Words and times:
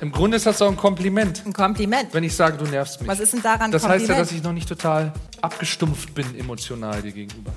Im 0.00 0.12
Grunde 0.12 0.36
ist 0.36 0.46
das 0.46 0.58
doch 0.58 0.68
ein 0.68 0.76
Kompliment, 0.76 1.42
Ein 1.44 1.52
Kompliment. 1.52 2.14
wenn 2.14 2.22
ich 2.22 2.34
sage, 2.36 2.56
du 2.56 2.64
nervst 2.66 3.00
mich. 3.00 3.08
Was 3.08 3.18
ist 3.18 3.32
denn 3.32 3.42
daran 3.42 3.72
das 3.72 3.82
heißt 3.82 3.90
ja, 3.92 3.96
Kompliment? 3.98 4.20
dass 4.20 4.32
ich 4.32 4.42
noch 4.44 4.52
nicht 4.52 4.68
total 4.68 5.12
abgestumpft 5.42 6.14
bin 6.14 6.38
emotional 6.38 7.02
dir 7.02 7.10
gegenüber. 7.10 7.50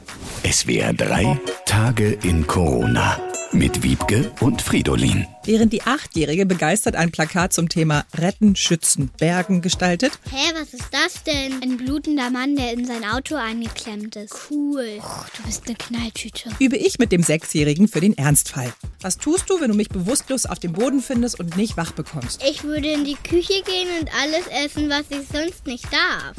SWR 0.51 0.91
3 0.93 1.39
Tage 1.71 2.17
in 2.23 2.45
Corona 2.47 3.17
mit 3.53 3.81
Wiebke 3.81 4.29
und 4.41 4.61
Fridolin. 4.61 5.25
Während 5.45 5.71
die 5.71 5.83
Achtjährige 5.83 6.45
begeistert 6.45 6.97
ein 6.97 7.11
Plakat 7.11 7.53
zum 7.53 7.69
Thema 7.69 8.03
Retten, 8.13 8.57
Schützen, 8.57 9.09
Bergen 9.17 9.61
gestaltet, 9.61 10.19
Hä, 10.29 10.51
was 10.59 10.73
ist 10.73 10.89
das 10.91 11.23
denn? 11.23 11.63
Ein 11.63 11.77
blutender 11.77 12.29
Mann, 12.29 12.57
der 12.57 12.73
in 12.73 12.85
sein 12.85 13.05
Auto 13.05 13.35
eingeklemmt 13.35 14.17
ist. 14.17 14.35
Cool. 14.49 14.99
Oh, 14.99 15.25
du 15.37 15.43
bist 15.43 15.63
eine 15.65 15.77
Knalltüte. 15.77 16.49
übe 16.59 16.75
ich 16.75 16.99
mit 16.99 17.13
dem 17.13 17.23
Sechsjährigen 17.23 17.87
für 17.87 18.01
den 18.01 18.17
Ernstfall. 18.17 18.73
Was 18.99 19.17
tust 19.17 19.49
du, 19.49 19.61
wenn 19.61 19.71
du 19.71 19.77
mich 19.77 19.87
bewusstlos 19.87 20.45
auf 20.45 20.59
dem 20.59 20.73
Boden 20.73 21.01
findest 21.01 21.39
und 21.39 21.55
nicht 21.55 21.77
wach 21.77 21.93
bekommst? 21.93 22.43
Ich 22.43 22.65
würde 22.65 22.91
in 22.91 23.05
die 23.05 23.15
Küche 23.15 23.63
gehen 23.63 23.87
und 24.01 24.09
alles 24.21 24.45
essen, 24.65 24.89
was 24.89 25.05
ich 25.09 25.25
sonst 25.31 25.65
nicht 25.65 25.85
darf. 25.85 26.35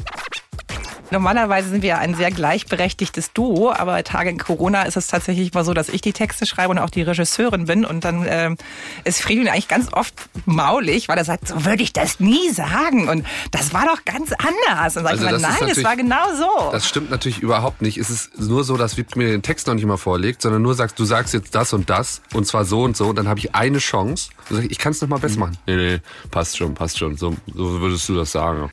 Normalerweise 1.13 1.69
sind 1.69 1.83
wir 1.83 1.99
ein 1.99 2.15
sehr 2.15 2.31
gleichberechtigtes 2.31 3.33
Duo, 3.33 3.71
aber 3.71 3.91
bei 3.91 4.01
Tage 4.01 4.31
in 4.31 4.39
Corona 4.39 4.81
ist 4.81 4.97
es 4.97 5.05
tatsächlich 5.05 5.53
mal 5.53 5.63
so, 5.63 5.75
dass 5.75 5.87
ich 5.89 6.01
die 6.01 6.11
Texte 6.11 6.47
schreibe 6.47 6.71
und 6.71 6.79
auch 6.79 6.89
die 6.89 7.03
Regisseurin 7.03 7.65
bin. 7.65 7.85
Und 7.85 8.03
dann 8.03 8.25
ähm, 8.27 8.57
ist 9.03 9.21
Friedrich 9.21 9.51
eigentlich 9.51 9.67
ganz 9.67 9.93
oft 9.93 10.15
maulig, 10.45 11.07
weil 11.07 11.17
er 11.19 11.23
sagt, 11.23 11.49
so 11.49 11.65
würde 11.65 11.83
ich 11.83 11.93
das 11.93 12.19
nie 12.19 12.49
sagen. 12.49 13.09
Und 13.09 13.27
das 13.51 13.73
war 13.75 13.85
doch 13.85 14.03
ganz 14.05 14.31
anders. 14.33 14.97
Und 14.97 15.03
dann 15.03 15.19
sage 15.19 15.23
Also 15.23 15.25
ich 15.25 15.31
das 15.31 15.41
immer, 15.41 15.49
ist 15.49 15.61
nein, 15.61 15.69
es 15.69 15.83
war 15.83 15.95
genau 15.95 16.35
so. 16.35 16.71
Das 16.71 16.87
stimmt 16.89 17.11
natürlich 17.11 17.39
überhaupt 17.39 17.83
nicht. 17.83 17.97
Es 17.97 18.09
ist 18.09 18.39
nur 18.39 18.63
so, 18.63 18.75
dass 18.75 18.97
Wiebke 18.97 19.19
mir 19.19 19.27
den 19.27 19.43
Text 19.43 19.67
noch 19.67 19.75
nicht 19.75 19.85
mal 19.85 19.97
vorlegt, 19.97 20.41
sondern 20.41 20.63
nur 20.63 20.73
sagst, 20.73 20.97
du 20.97 21.05
sagst 21.05 21.35
jetzt 21.35 21.53
das 21.53 21.73
und 21.73 21.91
das 21.91 22.21
und 22.33 22.47
zwar 22.47 22.65
so 22.65 22.81
und 22.81 22.97
so 22.97 23.09
und 23.09 23.17
dann 23.17 23.27
habe 23.27 23.39
ich 23.39 23.53
eine 23.53 23.77
Chance. 23.77 24.29
Dann 24.49 24.57
sag 24.57 24.65
ich, 24.65 24.71
ich 24.71 24.79
kann 24.79 24.93
es 24.93 25.01
noch 25.01 25.09
mal 25.09 25.19
besser 25.19 25.39
machen. 25.39 25.57
Nee, 25.67 25.75
nee, 25.75 25.99
passt 26.31 26.57
schon, 26.57 26.73
passt 26.73 26.97
schon. 26.97 27.17
So, 27.17 27.35
so 27.53 27.79
würdest 27.79 28.09
du 28.09 28.15
das 28.15 28.31
sagen. 28.31 28.71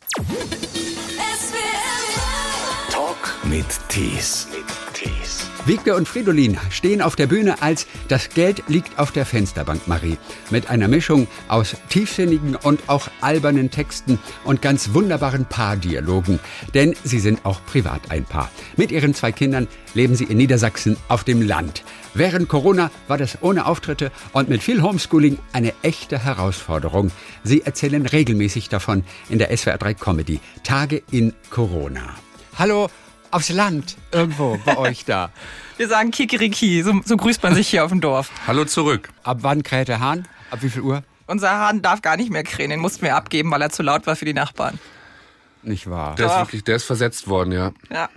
Mit 3.51 3.67
Tees. 3.89 4.47
Wiebke 5.67 5.97
und 5.97 6.07
Fridolin 6.07 6.57
stehen 6.71 7.03
auf 7.03 7.17
der 7.17 7.27
Bühne 7.27 7.61
als 7.61 7.89
Das 8.07 8.29
Geld 8.29 8.63
liegt 8.69 8.97
auf 8.97 9.11
der 9.11 9.27
Fensterbank, 9.27 9.89
Marie. 9.89 10.19
Mit 10.51 10.71
einer 10.71 10.87
Mischung 10.87 11.27
aus 11.49 11.75
tiefsinnigen 11.89 12.55
und 12.55 12.89
auch 12.89 13.09
albernen 13.21 13.73
Texten 13.73 14.21
und 14.45 14.63
ganz 14.63 14.95
wunderbaren 14.95 15.47
Paardialogen. 15.47 16.39
Denn 16.75 16.95
sie 17.03 17.19
sind 17.19 17.45
auch 17.45 17.61
privat 17.67 18.13
ein 18.13 18.25
Paar. 18.25 18.53
Mit 18.77 18.93
ihren 18.93 19.15
zwei 19.15 19.33
Kindern 19.33 19.67
leben 19.95 20.15
sie 20.15 20.25
in 20.25 20.37
Niedersachsen 20.37 20.97
auf 21.09 21.25
dem 21.25 21.43
Land. 21.43 21.83
Während 22.15 22.49
Corona 22.49 22.93
war 23.09 23.19
das 23.19 23.43
ohne 23.43 23.67
Auftritte 23.67 24.13
und 24.33 24.49
mit 24.49 24.63
viel 24.63 24.81
Homeschooling 24.81 25.39
eine 25.53 25.75
echte 25.83 26.23
Herausforderung. 26.23 27.11
Sie 27.43 27.63
erzählen 27.63 28.07
regelmäßig 28.07 28.69
davon 28.69 29.03
in 29.29 29.41
der 29.41 29.57
SWR 29.57 29.77
3 29.77 29.95
Comedy 29.95 30.39
Tage 30.63 31.03
in 31.11 31.35
Corona. 31.51 32.15
Hallo 32.57 32.89
aufs 33.31 33.49
Land 33.51 33.97
irgendwo 34.13 34.59
bei 34.65 34.77
euch 34.77 35.05
da. 35.05 35.31
Wir 35.77 35.89
sagen 35.89 36.11
Kikiriki, 36.11 36.83
so, 36.83 37.01
so 37.05 37.17
grüßt 37.17 37.43
man 37.43 37.55
sich 37.55 37.69
hier 37.69 37.85
auf 37.85 37.91
dem 37.91 38.01
Dorf. 38.01 38.31
Hallo 38.47 38.65
zurück. 38.65 39.09
Ab 39.23 39.39
wann 39.43 39.63
kräht 39.63 39.89
der 39.89 40.01
Hahn? 40.01 40.27
Ab 40.51 40.59
wie 40.63 40.71
viel 40.71 40.83
Uhr? 40.83 41.03
Unser 41.27 41.51
Hahn 41.51 41.81
darf 41.81 42.03
gar 42.03 42.17
nicht 42.17 42.31
mehr 42.31 42.43
krähen, 42.43 42.71
den 42.71 42.81
mussten 42.81 43.03
wir 43.03 43.15
abgeben, 43.15 43.51
weil 43.51 43.63
er 43.63 43.71
zu 43.71 43.83
laut 43.83 44.07
war 44.07 44.17
für 44.17 44.25
die 44.25 44.35
Nachbarn. 44.35 44.79
Nicht 45.63 45.89
wahr? 45.89 46.15
Der 46.17 46.27
ist 46.27 46.33
Doch. 46.33 46.39
wirklich, 46.41 46.65
der 46.65 46.77
ist 46.77 46.85
versetzt 46.85 47.29
worden, 47.29 47.53
ja. 47.53 47.73
Ja. 47.91 48.09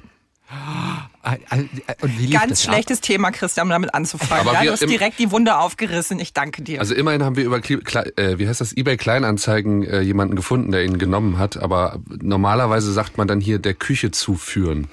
Und 1.23 2.19
wie 2.19 2.25
lief 2.25 2.31
Ganz 2.38 2.49
das 2.49 2.67
ab? 2.67 2.73
schlechtes 2.73 2.99
Thema, 2.99 3.31
Christian, 3.31 3.67
um 3.67 3.71
damit 3.71 3.93
anzufangen. 3.93 4.41
Aber 4.45 4.53
ja, 4.55 4.61
wir 4.63 4.67
du 4.67 4.73
hast 4.73 4.89
direkt 4.89 5.19
die 5.19 5.31
Wunde 5.31 5.57
aufgerissen. 5.57 6.19
Ich 6.19 6.33
danke 6.33 6.61
dir. 6.61 6.79
Also 6.81 6.93
immerhin 6.93 7.23
haben 7.23 7.38
wir 7.38 7.45
über 7.45 7.57
äh, 7.59 8.38
wie 8.38 8.47
heißt 8.47 8.59
das 8.59 8.75
eBay 8.75 8.97
Kleinanzeigen 8.97 9.83
äh, 9.83 10.01
jemanden 10.01 10.35
gefunden, 10.35 10.71
der 10.71 10.83
ihn 10.83 10.97
genommen 10.97 11.38
hat, 11.38 11.55
aber 11.55 11.99
normalerweise 12.21 12.91
sagt 12.91 13.17
man 13.17 13.27
dann 13.29 13.39
hier 13.39 13.59
der 13.59 13.73
Küche 13.73 14.11
zuführen. 14.11 14.89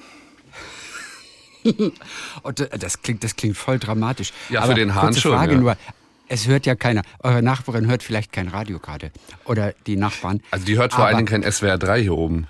Und 2.43 2.59
äh, 2.59 2.77
das 2.79 3.01
klingt, 3.01 3.23
das 3.23 3.35
klingt 3.35 3.57
voll 3.57 3.77
dramatisch. 3.79 4.31
Ja, 4.49 4.61
für 4.61 4.65
Aber 4.65 4.73
den 4.73 4.95
Hahn 4.95 5.07
kurze 5.07 5.21
schon, 5.21 5.33
Frage 5.33 5.53
ja. 5.53 5.59
nur. 5.59 5.77
Es 6.27 6.47
hört 6.47 6.65
ja 6.65 6.75
keiner. 6.75 7.01
Eure 7.19 7.41
Nachbarin 7.41 7.87
hört 7.87 8.03
vielleicht 8.03 8.31
kein 8.31 8.47
Radio 8.47 8.79
gerade. 8.79 9.11
Oder 9.43 9.73
die 9.85 9.97
Nachbarn. 9.97 10.41
Also 10.49 10.65
die 10.65 10.77
hört 10.77 10.93
vor 10.93 11.01
Aber- 11.03 11.07
allen 11.15 11.25
Dingen 11.25 11.43
kein 11.43 11.51
SWR 11.51 11.77
3 11.77 12.01
hier 12.03 12.13
oben. 12.17 12.47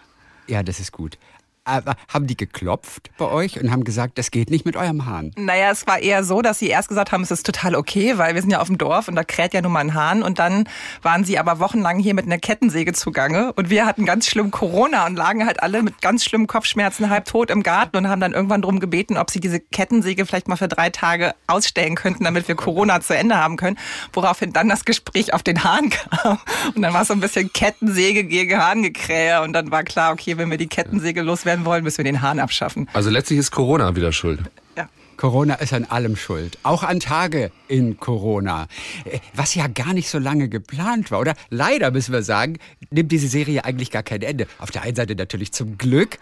Ja, 0.47 0.61
das 0.61 0.79
ist 0.79 0.91
gut. 0.91 1.17
Aber 1.63 1.95
haben 2.11 2.25
die 2.25 2.35
geklopft 2.35 3.11
bei 3.19 3.25
euch 3.25 3.61
und 3.61 3.71
haben 3.71 3.83
gesagt, 3.83 4.17
das 4.17 4.31
geht 4.31 4.49
nicht 4.49 4.65
mit 4.65 4.75
eurem 4.75 5.05
Hahn? 5.05 5.31
Naja, 5.37 5.69
es 5.69 5.85
war 5.85 5.99
eher 5.99 6.23
so, 6.23 6.41
dass 6.41 6.57
sie 6.57 6.69
erst 6.69 6.89
gesagt 6.89 7.11
haben, 7.11 7.21
es 7.21 7.29
ist 7.29 7.45
total 7.45 7.75
okay, 7.75 8.17
weil 8.17 8.33
wir 8.33 8.41
sind 8.41 8.49
ja 8.49 8.61
auf 8.61 8.67
dem 8.67 8.79
Dorf 8.79 9.07
und 9.07 9.15
da 9.15 9.23
kräht 9.23 9.53
ja 9.53 9.61
nun 9.61 9.71
mal 9.71 9.81
ein 9.81 9.93
Hahn. 9.93 10.23
Und 10.23 10.39
dann 10.39 10.67
waren 11.03 11.23
sie 11.23 11.37
aber 11.37 11.59
wochenlang 11.59 11.99
hier 11.99 12.15
mit 12.15 12.25
einer 12.25 12.39
Kettensäge 12.39 12.93
zugange. 12.93 13.53
Und 13.53 13.69
wir 13.69 13.85
hatten 13.85 14.07
ganz 14.07 14.27
schlimm 14.27 14.49
Corona 14.49 15.05
und 15.05 15.15
lagen 15.15 15.45
halt 15.45 15.61
alle 15.61 15.83
mit 15.83 16.01
ganz 16.01 16.25
schlimmen 16.25 16.47
Kopfschmerzen 16.47 17.11
halb 17.11 17.25
tot 17.25 17.51
im 17.51 17.61
Garten 17.61 17.95
und 17.95 18.09
haben 18.09 18.21
dann 18.21 18.33
irgendwann 18.33 18.63
drum 18.63 18.79
gebeten, 18.79 19.17
ob 19.17 19.29
sie 19.29 19.39
diese 19.39 19.59
Kettensäge 19.59 20.25
vielleicht 20.25 20.47
mal 20.47 20.55
für 20.55 20.67
drei 20.67 20.89
Tage 20.89 21.35
ausstellen 21.45 21.93
könnten, 21.93 22.23
damit 22.23 22.47
wir 22.47 22.55
Corona 22.55 23.01
zu 23.01 23.15
Ende 23.15 23.37
haben 23.37 23.57
können. 23.57 23.77
Woraufhin 24.13 24.51
dann 24.51 24.67
das 24.67 24.83
Gespräch 24.83 25.31
auf 25.35 25.43
den 25.43 25.63
Hahn 25.63 25.91
kam. 25.91 26.39
Und 26.75 26.81
dann 26.81 26.91
war 26.91 27.03
es 27.03 27.09
so 27.09 27.13
ein 27.13 27.19
bisschen 27.19 27.53
Kettensäge 27.53 28.23
gegen 28.23 28.57
Hahngekrähe. 28.57 29.43
Und 29.43 29.53
dann 29.53 29.69
war 29.69 29.83
klar, 29.83 30.11
okay, 30.11 30.39
wenn 30.39 30.49
wir 30.49 30.57
die 30.57 30.67
Kettensäge 30.67 31.21
loswerden 31.21 31.60
wollen, 31.65 31.83
müssen 31.83 31.99
wir 31.99 32.05
den 32.05 32.21
Hahn 32.21 32.39
abschaffen. 32.39 32.87
Also 32.93 33.09
letztlich 33.09 33.39
ist 33.39 33.51
Corona 33.51 33.95
wieder 33.95 34.11
schuld. 34.11 34.39
Ja. 34.77 34.89
Corona 35.17 35.53
ist 35.55 35.73
an 35.73 35.85
allem 35.85 36.15
schuld. 36.15 36.57
Auch 36.63 36.81
an 36.83 36.99
Tage 36.99 37.51
in 37.67 37.99
Corona. 37.99 38.67
Äh, 39.05 39.19
Was 39.35 39.53
ja 39.53 39.67
gar 39.67 39.93
nicht 39.93 40.09
so 40.09 40.17
lange 40.17 40.49
geplant 40.49 41.11
war, 41.11 41.19
oder? 41.19 41.35
Leider 41.49 41.91
müssen 41.91 42.11
wir 42.13 42.23
sagen, 42.23 42.57
nimmt 42.89 43.11
diese 43.11 43.27
Serie 43.27 43.63
eigentlich 43.65 43.91
gar 43.91 44.03
kein 44.03 44.21
Ende. 44.23 44.47
Auf 44.57 44.71
der 44.71 44.81
einen 44.81 44.95
Seite 44.95 45.15
natürlich 45.15 45.51
zum 45.51 45.77
Glück. 45.77 46.17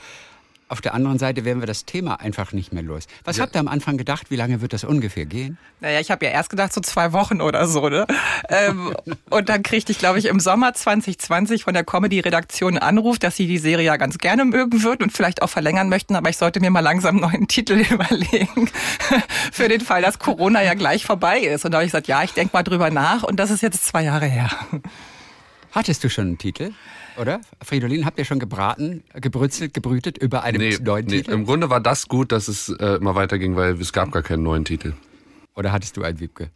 Auf 0.71 0.81
der 0.81 0.93
anderen 0.93 1.17
Seite 1.17 1.45
werden 1.45 1.61
wir 1.61 1.65
das 1.65 1.85
Thema 1.85 2.19
einfach 2.19 2.53
nicht 2.53 2.71
mehr 2.71 2.83
los. 2.83 3.07
Was 3.23 3.39
habt 3.39 3.55
ihr 3.55 3.59
am 3.59 3.67
Anfang 3.67 3.97
gedacht? 3.97 4.29
Wie 4.29 4.35
lange 4.35 4.61
wird 4.61 4.71
das 4.71 4.83
ungefähr 4.83 5.25
gehen? 5.25 5.57
Naja, 5.79 5.99
ich 5.99 6.11
habe 6.11 6.23
ja 6.23 6.31
erst 6.31 6.51
gedacht, 6.51 6.71
so 6.71 6.79
zwei 6.79 7.11
Wochen 7.11 7.41
oder 7.41 7.65
so, 7.65 7.89
ne? 7.89 8.05
ähm, 8.49 8.95
und 9.31 9.49
dann 9.49 9.63
kriegte 9.63 9.91
ich, 9.91 9.97
glaube 9.97 10.19
ich, 10.19 10.25
im 10.25 10.39
Sommer 10.39 10.75
2020 10.75 11.63
von 11.63 11.73
der 11.73 11.83
Comedy-Redaktion 11.83 12.77
einen 12.77 12.83
Anruf, 12.83 13.17
dass 13.17 13.35
sie 13.35 13.47
die 13.47 13.57
Serie 13.57 13.87
ja 13.87 13.97
ganz 13.97 14.19
gerne 14.19 14.45
mögen 14.45 14.83
würden 14.83 15.01
und 15.01 15.11
vielleicht 15.11 15.41
auch 15.41 15.49
verlängern 15.49 15.89
möchten, 15.89 16.15
aber 16.15 16.29
ich 16.29 16.37
sollte 16.37 16.59
mir 16.59 16.69
mal 16.69 16.81
langsam 16.81 17.17
einen 17.17 17.31
neuen 17.31 17.47
Titel 17.47 17.83
überlegen. 17.89 18.69
Für 19.51 19.69
den 19.69 19.81
Fall, 19.81 20.03
dass 20.03 20.19
Corona 20.19 20.61
ja 20.61 20.75
gleich 20.75 21.03
vorbei 21.03 21.39
ist. 21.39 21.65
Und 21.65 21.71
da 21.71 21.77
habe 21.79 21.85
ich 21.85 21.91
gesagt, 21.91 22.07
ja, 22.07 22.21
ich 22.21 22.33
denke 22.33 22.51
mal 22.53 22.61
drüber 22.61 22.91
nach 22.91 23.23
und 23.23 23.37
das 23.39 23.49
ist 23.49 23.63
jetzt 23.63 23.87
zwei 23.87 24.03
Jahre 24.03 24.27
her. 24.27 24.51
Hattest 25.71 26.03
du 26.03 26.09
schon 26.09 26.27
einen 26.27 26.37
Titel? 26.37 26.73
Oder? 27.19 27.41
Fridolin, 27.61 28.05
habt 28.05 28.17
ihr 28.17 28.25
schon 28.25 28.39
gebraten, 28.39 29.03
gebrützelt, 29.13 29.73
gebrütet 29.73 30.17
über 30.17 30.43
einen 30.43 30.57
Nee, 30.59 30.77
neuen 30.81 31.05
nee, 31.05 31.17
Titel? 31.17 31.31
im 31.31 31.45
Grunde 31.45 31.69
war 31.69 31.81
das 31.81 32.07
gut, 32.07 32.31
dass 32.31 32.47
es 32.47 32.69
äh, 32.69 32.95
immer 32.95 33.15
weiterging, 33.15 33.55
weil 33.55 33.79
es 33.79 33.91
gab 33.93 34.11
gar 34.11 34.23
keinen 34.23 34.43
neuen 34.43 34.63
Titel. 34.65 34.93
Oder 35.55 35.71
hattest 35.71 35.97
du 35.97 36.03
einen 36.03 36.19
Wiebke? 36.19 36.49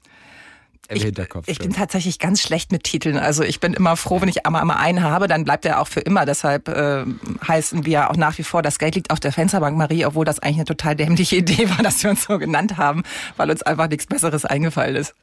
Im 0.90 0.98
Ich, 0.98 1.04
Hinterkopf 1.04 1.48
ich 1.48 1.58
schon. 1.58 1.68
bin 1.68 1.76
tatsächlich 1.76 2.20
ganz 2.20 2.42
schlecht 2.42 2.72
mit 2.72 2.84
Titeln. 2.84 3.18
Also 3.18 3.44
ich 3.44 3.60
bin 3.60 3.74
immer 3.74 3.96
froh, 3.98 4.22
wenn 4.22 4.28
ich 4.30 4.46
einmal, 4.46 4.62
einmal 4.62 4.78
einen 4.78 5.02
habe, 5.02 5.28
dann 5.28 5.44
bleibt 5.46 5.66
er 5.66 5.80
auch 5.82 5.88
für 5.88 6.02
immer. 6.02 6.26
Deshalb 6.26 6.68
äh, 6.70 7.06
heißen 7.48 7.86
wir 7.86 8.10
auch 8.10 8.16
nach 8.18 8.38
wie 8.38 8.44
vor, 8.44 8.62
das 8.62 8.80
Geld 8.80 8.96
liegt 8.96 9.10
auf 9.12 9.20
der 9.20 9.32
Fensterbank 9.32 9.78
Marie, 9.78 10.06
obwohl 10.06 10.26
das 10.26 10.40
eigentlich 10.40 10.58
eine 10.58 10.66
total 10.66 10.96
dämliche 10.96 11.36
Idee 11.38 11.70
war, 11.70 11.84
dass 11.84 12.04
wir 12.04 12.10
uns 12.10 12.24
so 12.24 12.38
genannt 12.38 12.78
haben, 12.78 13.04
weil 13.38 13.50
uns 13.50 13.62
einfach 13.64 13.90
nichts 13.90 14.08
Besseres 14.08 14.46
eingefallen 14.46 14.96
ist. 14.96 15.14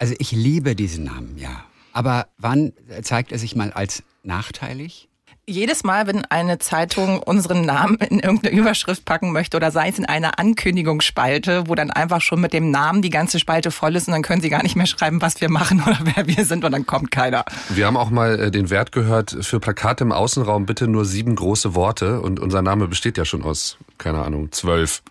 Also 0.00 0.14
ich 0.18 0.30
liebe 0.32 0.74
diesen 0.76 1.04
Namen, 1.04 1.36
ja. 1.38 1.64
Aber 1.98 2.28
wann 2.38 2.74
zeigt 3.02 3.32
er 3.32 3.40
sich 3.40 3.56
mal 3.56 3.72
als 3.72 4.04
nachteilig? 4.22 5.08
Jedes 5.48 5.82
Mal, 5.82 6.06
wenn 6.06 6.24
eine 6.26 6.60
Zeitung 6.60 7.18
unseren 7.20 7.62
Namen 7.62 7.96
in 7.96 8.20
irgendeine 8.20 8.54
Überschrift 8.54 9.04
packen 9.04 9.32
möchte 9.32 9.56
oder 9.56 9.72
sei 9.72 9.88
es 9.88 9.98
in 9.98 10.06
eine 10.06 10.38
Ankündigungsspalte, 10.38 11.64
wo 11.66 11.74
dann 11.74 11.90
einfach 11.90 12.20
schon 12.20 12.40
mit 12.40 12.52
dem 12.52 12.70
Namen 12.70 13.02
die 13.02 13.10
ganze 13.10 13.40
Spalte 13.40 13.72
voll 13.72 13.96
ist 13.96 14.06
und 14.06 14.12
dann 14.12 14.22
können 14.22 14.40
sie 14.40 14.48
gar 14.48 14.62
nicht 14.62 14.76
mehr 14.76 14.86
schreiben, 14.86 15.20
was 15.20 15.40
wir 15.40 15.50
machen 15.50 15.82
oder 15.86 15.98
wer 16.04 16.28
wir 16.28 16.44
sind 16.44 16.64
und 16.64 16.70
dann 16.70 16.86
kommt 16.86 17.10
keiner. 17.10 17.44
Wir 17.68 17.88
haben 17.88 17.96
auch 17.96 18.10
mal 18.10 18.38
äh, 18.38 18.50
den 18.52 18.70
Wert 18.70 18.92
gehört, 18.92 19.36
für 19.40 19.58
Plakate 19.58 20.04
im 20.04 20.12
Außenraum 20.12 20.66
bitte 20.66 20.86
nur 20.86 21.04
sieben 21.04 21.34
große 21.34 21.74
Worte 21.74 22.20
und 22.20 22.38
unser 22.38 22.62
Name 22.62 22.86
besteht 22.86 23.18
ja 23.18 23.24
schon 23.24 23.42
aus, 23.42 23.76
keine 23.96 24.22
Ahnung, 24.22 24.52
zwölf. 24.52 25.02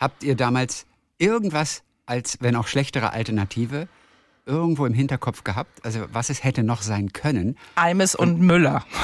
Habt 0.00 0.24
ihr 0.24 0.34
damals 0.34 0.86
irgendwas 1.18 1.82
als, 2.06 2.38
wenn 2.40 2.56
auch 2.56 2.68
schlechtere 2.68 3.12
Alternative, 3.12 3.86
irgendwo 4.46 4.86
im 4.86 4.94
Hinterkopf 4.94 5.44
gehabt? 5.44 5.84
Also 5.84 6.00
was 6.12 6.30
es 6.30 6.42
hätte 6.44 6.62
noch 6.62 6.82
sein 6.82 7.12
können? 7.12 7.56
Almes 7.74 8.14
und 8.14 8.40
Müller. 8.40 8.84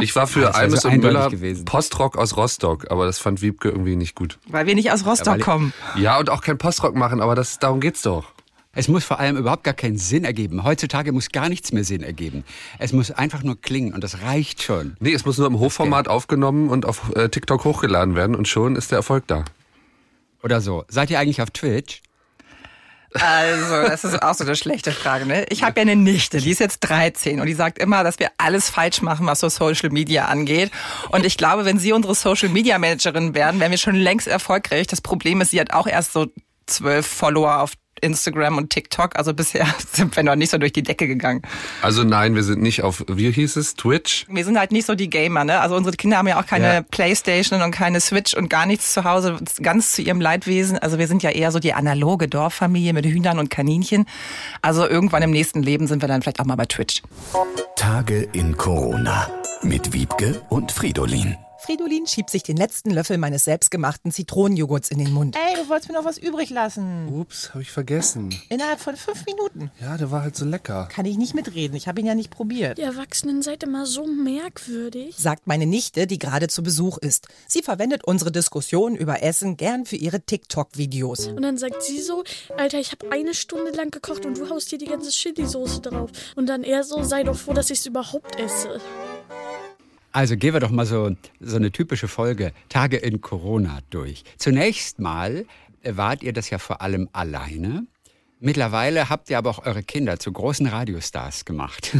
Ich 0.00 0.16
war 0.16 0.26
für 0.26 0.40
so 0.40 0.48
Almes 0.48 0.84
und 0.86 0.98
Müller 0.98 1.28
gewesen. 1.28 1.66
Postrock 1.66 2.16
aus 2.16 2.36
Rostock, 2.36 2.90
aber 2.90 3.04
das 3.04 3.18
fand 3.18 3.42
Wiebke 3.42 3.68
irgendwie 3.68 3.96
nicht 3.96 4.14
gut. 4.14 4.38
Weil 4.46 4.66
wir 4.66 4.74
nicht 4.74 4.90
aus 4.92 5.04
Rostock 5.04 5.34
weil- 5.34 5.40
kommen. 5.40 5.74
Ja, 5.96 6.18
und 6.18 6.30
auch 6.30 6.40
kein 6.40 6.56
Postrock 6.56 6.94
machen, 6.94 7.20
aber 7.20 7.34
das, 7.34 7.58
darum 7.58 7.80
geht's 7.80 8.00
doch. 8.00 8.32
Es 8.72 8.88
muss 8.88 9.04
vor 9.04 9.18
allem 9.18 9.36
überhaupt 9.36 9.64
gar 9.64 9.74
keinen 9.74 9.98
Sinn 9.98 10.24
ergeben. 10.24 10.62
Heutzutage 10.62 11.12
muss 11.12 11.30
gar 11.30 11.48
nichts 11.48 11.72
mehr 11.72 11.84
Sinn 11.84 12.02
ergeben. 12.02 12.44
Es 12.78 12.92
muss 12.92 13.10
einfach 13.10 13.42
nur 13.42 13.60
klingen 13.60 13.92
und 13.92 14.04
das 14.04 14.22
reicht 14.22 14.62
schon. 14.62 14.96
Nee, 15.00 15.12
es 15.12 15.26
muss 15.26 15.38
nur 15.38 15.48
im 15.48 15.58
Hochformat 15.58 16.08
aufgenommen 16.08 16.70
und 16.70 16.86
auf 16.86 17.14
äh, 17.16 17.28
TikTok 17.28 17.64
hochgeladen 17.64 18.14
werden 18.14 18.36
und 18.36 18.46
schon 18.48 18.76
ist 18.76 18.92
der 18.92 18.98
Erfolg 18.98 19.26
da. 19.26 19.44
Oder 20.42 20.60
so. 20.60 20.84
Seid 20.88 21.10
ihr 21.10 21.18
eigentlich 21.18 21.42
auf 21.42 21.50
Twitch? 21.50 22.00
Also, 23.14 23.82
das 23.88 24.04
ist 24.04 24.22
auch 24.22 24.34
so 24.34 24.44
eine 24.44 24.54
schlechte 24.54 24.92
Frage. 24.92 25.26
Ne? 25.26 25.44
Ich 25.48 25.62
habe 25.62 25.80
ja 25.80 25.82
eine 25.82 25.96
Nichte, 25.96 26.38
die 26.38 26.50
ist 26.50 26.60
jetzt 26.60 26.80
13 26.80 27.40
und 27.40 27.46
die 27.46 27.54
sagt 27.54 27.78
immer, 27.78 28.04
dass 28.04 28.18
wir 28.18 28.28
alles 28.38 28.70
falsch 28.70 29.02
machen, 29.02 29.26
was 29.26 29.40
so 29.40 29.48
Social 29.48 29.90
Media 29.90 30.26
angeht. 30.26 30.70
Und 31.10 31.26
ich 31.26 31.36
glaube, 31.36 31.64
wenn 31.64 31.78
sie 31.78 31.92
unsere 31.92 32.14
Social 32.14 32.48
Media 32.50 32.78
Managerin 32.78 33.34
wären, 33.34 33.58
wären 33.58 33.70
wir 33.70 33.78
schon 33.78 33.96
längst 33.96 34.28
erfolgreich. 34.28 34.86
Das 34.86 35.00
Problem 35.00 35.40
ist, 35.40 35.50
sie 35.50 35.60
hat 35.60 35.72
auch 35.72 35.86
erst 35.86 36.12
so 36.12 36.26
zwölf 36.66 37.06
Follower 37.06 37.60
auf 37.60 37.72
Instagram 38.00 38.58
und 38.58 38.70
TikTok. 38.70 39.16
Also 39.16 39.34
bisher 39.34 39.66
sind 39.92 40.14
wir 40.16 40.22
noch 40.22 40.36
nicht 40.36 40.50
so 40.50 40.58
durch 40.58 40.72
die 40.72 40.82
Decke 40.82 41.06
gegangen. 41.06 41.42
Also 41.82 42.04
nein, 42.04 42.34
wir 42.34 42.42
sind 42.42 42.62
nicht 42.62 42.82
auf, 42.82 43.04
wie 43.08 43.30
hieß 43.30 43.56
es, 43.56 43.74
Twitch? 43.74 44.26
Wir 44.28 44.44
sind 44.44 44.58
halt 44.58 44.72
nicht 44.72 44.86
so 44.86 44.94
die 44.94 45.10
Gamer, 45.10 45.44
ne? 45.44 45.60
Also 45.60 45.76
unsere 45.76 45.96
Kinder 45.96 46.18
haben 46.18 46.28
ja 46.28 46.40
auch 46.40 46.46
keine 46.46 46.74
Ja. 46.74 46.82
Playstation 46.82 47.62
und 47.62 47.70
keine 47.70 48.00
Switch 48.00 48.34
und 48.34 48.48
gar 48.48 48.66
nichts 48.66 48.92
zu 48.92 49.04
Hause, 49.04 49.38
ganz 49.62 49.92
zu 49.92 50.02
ihrem 50.02 50.20
Leidwesen. 50.20 50.78
Also 50.78 50.98
wir 50.98 51.06
sind 51.06 51.22
ja 51.22 51.30
eher 51.30 51.52
so 51.52 51.58
die 51.58 51.72
analoge 51.74 52.28
Dorffamilie 52.28 52.92
mit 52.92 53.06
Hühnern 53.06 53.38
und 53.38 53.50
Kaninchen. 53.50 54.06
Also 54.62 54.86
irgendwann 54.86 55.22
im 55.22 55.30
nächsten 55.30 55.62
Leben 55.62 55.86
sind 55.86 56.02
wir 56.02 56.08
dann 56.08 56.22
vielleicht 56.22 56.40
auch 56.40 56.44
mal 56.46 56.56
bei 56.56 56.66
Twitch. 56.66 57.02
Tage 57.76 58.28
in 58.32 58.56
Corona 58.56 59.30
mit 59.62 59.92
Wiebke 59.92 60.40
und 60.48 60.72
Fridolin. 60.72 61.36
Fridolin 61.60 62.06
schiebt 62.06 62.30
sich 62.30 62.42
den 62.42 62.56
letzten 62.56 62.90
Löffel 62.90 63.18
meines 63.18 63.44
selbstgemachten 63.44 64.12
Zitronenjoghurts 64.12 64.90
in 64.90 64.98
den 64.98 65.12
Mund. 65.12 65.36
Ey, 65.36 65.62
du 65.62 65.68
wolltest 65.68 65.88
mir 65.90 65.94
noch 65.94 66.06
was 66.06 66.16
übrig 66.16 66.48
lassen. 66.48 67.08
Ups, 67.08 67.50
habe 67.50 67.62
ich 67.62 67.70
vergessen. 67.70 68.34
Innerhalb 68.48 68.80
von 68.80 68.96
fünf 68.96 69.26
Minuten. 69.26 69.70
Ja, 69.80 69.98
der 69.98 70.10
war 70.10 70.22
halt 70.22 70.36
so 70.36 70.46
lecker. 70.46 70.88
Kann 70.90 71.04
ich 71.04 71.18
nicht 71.18 71.34
mitreden. 71.34 71.76
Ich 71.76 71.86
habe 71.86 72.00
ihn 72.00 72.06
ja 72.06 72.14
nicht 72.14 72.30
probiert. 72.30 72.78
Ihr 72.78 72.86
Erwachsenen 72.86 73.42
seid 73.42 73.62
immer 73.62 73.84
so 73.84 74.06
merkwürdig. 74.06 75.16
Sagt 75.18 75.46
meine 75.46 75.66
Nichte, 75.66 76.06
die 76.06 76.18
gerade 76.18 76.48
zu 76.48 76.62
Besuch 76.62 76.96
ist. 76.96 77.28
Sie 77.46 77.62
verwendet 77.62 78.04
unsere 78.04 78.32
Diskussion 78.32 78.96
über 78.96 79.22
Essen 79.22 79.58
gern 79.58 79.84
für 79.84 79.96
ihre 79.96 80.20
TikTok-Videos. 80.20 81.28
Und 81.28 81.42
dann 81.42 81.58
sagt 81.58 81.82
sie 81.82 82.00
so, 82.00 82.24
Alter, 82.56 82.78
ich 82.80 82.92
habe 82.92 83.12
eine 83.12 83.34
Stunde 83.34 83.72
lang 83.72 83.90
gekocht 83.90 84.24
und 84.24 84.38
du 84.38 84.48
haust 84.48 84.70
hier 84.70 84.78
die 84.78 84.86
ganze 84.86 85.10
Chili-Soße 85.10 85.82
drauf. 85.82 86.10
Und 86.36 86.48
dann 86.48 86.64
er 86.64 86.84
so, 86.84 87.02
sei 87.02 87.22
doch 87.22 87.36
froh, 87.36 87.52
dass 87.52 87.70
ich 87.70 87.80
es 87.80 87.86
überhaupt 87.86 88.38
esse. 88.38 88.80
Also 90.12 90.36
gehen 90.36 90.52
wir 90.54 90.60
doch 90.60 90.70
mal 90.70 90.86
so, 90.86 91.14
so 91.40 91.56
eine 91.56 91.70
typische 91.70 92.08
Folge 92.08 92.52
Tage 92.68 92.96
in 92.96 93.20
Corona 93.20 93.78
durch. 93.90 94.24
Zunächst 94.38 94.98
mal 94.98 95.44
äh, 95.82 95.92
wart 95.96 96.22
ihr 96.22 96.32
das 96.32 96.50
ja 96.50 96.58
vor 96.58 96.82
allem 96.82 97.08
alleine. 97.12 97.86
Mittlerweile 98.42 99.10
habt 99.10 99.28
ihr 99.28 99.36
aber 99.36 99.50
auch 99.50 99.66
eure 99.66 99.82
Kinder 99.82 100.18
zu 100.18 100.32
großen 100.32 100.66
Radiostars 100.66 101.44
gemacht. 101.44 101.94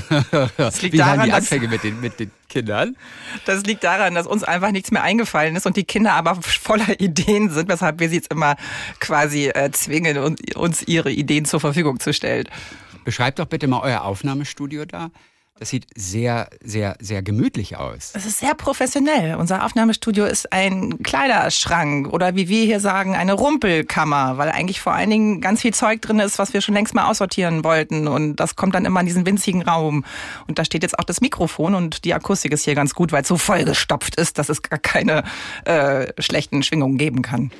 Das 0.56 0.80
liegt 0.80 0.94
Wie 0.94 0.98
waren 0.98 1.08
daran, 1.18 1.24
die 1.26 1.30
dass- 1.30 1.38
Anfänge 1.52 1.68
mit 1.68 1.84
den, 1.84 2.00
mit 2.00 2.18
den 2.18 2.30
Kindern? 2.48 2.96
Das 3.44 3.62
liegt 3.64 3.84
daran, 3.84 4.14
dass 4.14 4.26
uns 4.26 4.42
einfach 4.42 4.70
nichts 4.72 4.90
mehr 4.90 5.02
eingefallen 5.02 5.54
ist 5.54 5.66
und 5.66 5.76
die 5.76 5.84
Kinder 5.84 6.14
aber 6.14 6.36
voller 6.42 6.98
Ideen 6.98 7.50
sind, 7.50 7.68
weshalb 7.68 8.00
wir 8.00 8.08
sie 8.08 8.16
jetzt 8.16 8.32
immer 8.32 8.56
quasi 9.00 9.48
äh, 9.48 9.70
zwingen, 9.72 10.36
uns 10.56 10.82
ihre 10.88 11.10
Ideen 11.12 11.44
zur 11.44 11.60
Verfügung 11.60 12.00
zu 12.00 12.14
stellen. 12.14 12.48
Beschreibt 13.04 13.38
doch 13.38 13.46
bitte 13.46 13.66
mal 13.68 13.80
euer 13.82 14.02
Aufnahmestudio 14.02 14.86
da. 14.86 15.10
Das 15.60 15.68
sieht 15.68 15.86
sehr, 15.94 16.48
sehr, 16.64 16.96
sehr 17.00 17.20
gemütlich 17.20 17.76
aus. 17.76 18.12
Es 18.14 18.24
ist 18.24 18.38
sehr 18.38 18.54
professionell. 18.54 19.34
Unser 19.34 19.66
Aufnahmestudio 19.66 20.24
ist 20.24 20.54
ein 20.54 21.02
Kleiderschrank 21.02 22.10
oder 22.10 22.34
wie 22.34 22.48
wir 22.48 22.64
hier 22.64 22.80
sagen, 22.80 23.14
eine 23.14 23.34
Rumpelkammer, 23.34 24.38
weil 24.38 24.48
eigentlich 24.48 24.80
vor 24.80 24.94
allen 24.94 25.10
Dingen 25.10 25.42
ganz 25.42 25.60
viel 25.60 25.74
Zeug 25.74 26.00
drin 26.00 26.18
ist, 26.18 26.38
was 26.38 26.54
wir 26.54 26.62
schon 26.62 26.72
längst 26.72 26.94
mal 26.94 27.10
aussortieren 27.10 27.62
wollten. 27.62 28.08
Und 28.08 28.36
das 28.36 28.56
kommt 28.56 28.74
dann 28.74 28.86
immer 28.86 29.00
in 29.00 29.06
diesen 29.06 29.26
winzigen 29.26 29.60
Raum. 29.60 30.06
Und 30.46 30.58
da 30.58 30.64
steht 30.64 30.82
jetzt 30.82 30.98
auch 30.98 31.04
das 31.04 31.20
Mikrofon 31.20 31.74
und 31.74 32.06
die 32.06 32.14
Akustik 32.14 32.52
ist 32.52 32.64
hier 32.64 32.74
ganz 32.74 32.94
gut, 32.94 33.12
weil 33.12 33.20
es 33.20 33.28
so 33.28 33.36
vollgestopft 33.36 34.14
ist, 34.14 34.38
dass 34.38 34.48
es 34.48 34.62
gar 34.62 34.78
keine 34.78 35.24
äh, 35.66 36.10
schlechten 36.22 36.62
Schwingungen 36.62 36.96
geben 36.96 37.20
kann. 37.20 37.50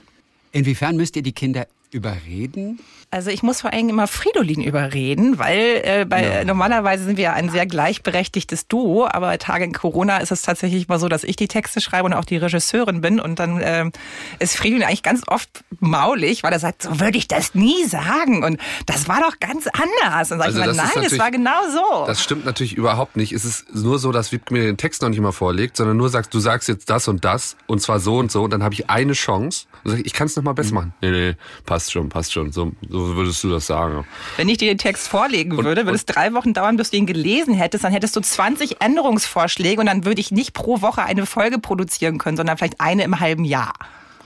Inwiefern 0.53 0.97
müsst 0.97 1.17
ihr 1.17 1.23
die 1.23 1.33
Kinder 1.33 1.67
überreden? 1.93 2.81
Also 3.13 3.31
ich 3.31 3.43
muss 3.43 3.63
vor 3.63 3.73
allem 3.73 3.89
immer 3.89 4.07
Fridolin 4.07 4.63
überreden, 4.63 5.41
weil 5.41 5.81
äh, 5.83 6.07
bei, 6.09 6.45
normalerweise 6.45 7.03
sind 7.05 7.17
wir 7.17 7.25
ja 7.25 7.33
ein 7.33 7.51
sehr 7.51 7.67
gleichberechtigtes 7.67 8.69
Duo, 8.69 9.09
aber 9.11 9.37
Tage 9.39 9.65
in 9.65 9.73
Corona 9.73 10.19
ist 10.19 10.31
es 10.31 10.43
tatsächlich 10.43 10.87
mal 10.87 11.01
so, 11.01 11.09
dass 11.09 11.25
ich 11.25 11.35
die 11.35 11.49
Texte 11.49 11.81
schreibe 11.81 12.05
und 12.05 12.13
auch 12.13 12.25
die 12.25 12.37
Regisseurin 12.37 13.01
bin 13.01 13.19
und 13.19 13.41
dann 13.41 13.61
ähm, 13.65 13.91
ist 14.39 14.57
Fridolin 14.57 14.85
eigentlich 14.85 15.03
ganz 15.03 15.23
oft 15.27 15.65
maulig, 15.81 16.45
weil 16.45 16.53
er 16.53 16.61
sagt, 16.61 16.83
so 16.83 17.01
würde 17.01 17.19
ich 17.19 17.27
das 17.27 17.57
nie 17.57 17.85
sagen 17.85 18.45
und 18.45 18.61
das 18.87 19.09
war 19.09 19.21
doch 19.21 19.41
ganz 19.41 19.67
anders. 19.67 20.31
Und 20.31 20.39
dann 20.39 20.53
sage 20.53 20.61
Also 20.61 20.61
ich 20.61 20.65
immer, 20.77 20.85
ist 20.85 20.95
nein, 20.95 21.05
es 21.05 21.19
war 21.19 21.31
genau 21.33 21.69
so. 21.73 22.07
Das 22.07 22.23
stimmt 22.23 22.45
natürlich 22.45 22.75
überhaupt 22.77 23.17
nicht. 23.17 23.33
Es 23.33 23.45
ist 23.45 23.75
nur 23.75 23.99
so, 23.99 24.13
dass 24.13 24.31
Wiebke 24.31 24.55
mir 24.55 24.63
den 24.63 24.77
Text 24.77 25.03
noch 25.03 25.09
nicht 25.09 25.21
mal 25.21 25.33
vorlegt, 25.33 25.77
sondern 25.77 25.97
nur 25.97 26.11
sagt, 26.11 26.33
du 26.33 26.39
sagst 26.39 26.69
jetzt 26.69 26.89
das 26.89 27.09
und 27.09 27.25
das 27.25 27.57
und 27.67 27.83
zwar 27.83 27.99
so 27.99 28.19
und 28.19 28.31
so 28.31 28.45
und 28.45 28.53
dann 28.53 28.63
habe 28.63 28.75
ich 28.75 28.89
eine 28.89 29.15
Chance. 29.15 29.67
Und 29.83 29.91
sag 29.91 29.99
ich, 30.01 30.07
ich 30.07 30.13
kann 30.13 30.29
es 30.29 30.37
noch 30.37 30.45
mal 30.45 30.53
besser 30.53 30.75
machen. 30.75 30.95
Nee, 31.01 31.11
nee, 31.11 31.37
passt 31.65 31.91
schon, 31.91 32.09
passt 32.09 32.33
schon. 32.33 32.53
So, 32.53 32.71
so 32.89 33.00
würdest 33.17 33.43
du 33.45 33.51
das 33.51 33.67
sagen. 33.67 34.07
Wenn 34.37 34.49
ich 34.49 34.59
dir 34.59 34.69
den 34.69 34.79
Text 34.79 35.09
vorlegen 35.09 35.57
würde, 35.57 35.85
würde 35.85 35.97
es 35.97 36.07
drei 36.07 36.33
Wochen 36.33 36.53
dauern, 36.55 36.77
bis 36.77 36.91
du 36.91 36.97
ihn 36.97 37.07
gelesen 37.07 37.55
hättest. 37.55 37.85
Dann 37.85 37.93
hättest 37.93 38.17
du 38.17 38.21
20 38.21 38.81
Änderungsvorschläge 38.81 39.81
und 39.81 39.87
dann 39.87 40.05
würde 40.05 40.21
ich 40.21 40.31
nicht 40.31 40.53
pro 40.55 40.81
Woche 40.83 41.03
eine 41.03 41.27
Folge 41.27 41.59
produzieren 41.59 42.19
können, 42.19 42.37
sondern 42.37 42.57
vielleicht 42.59 42.81
eine 42.81 43.03
im 43.05 43.21
halben 43.21 43.45
Jahr. 43.45 43.73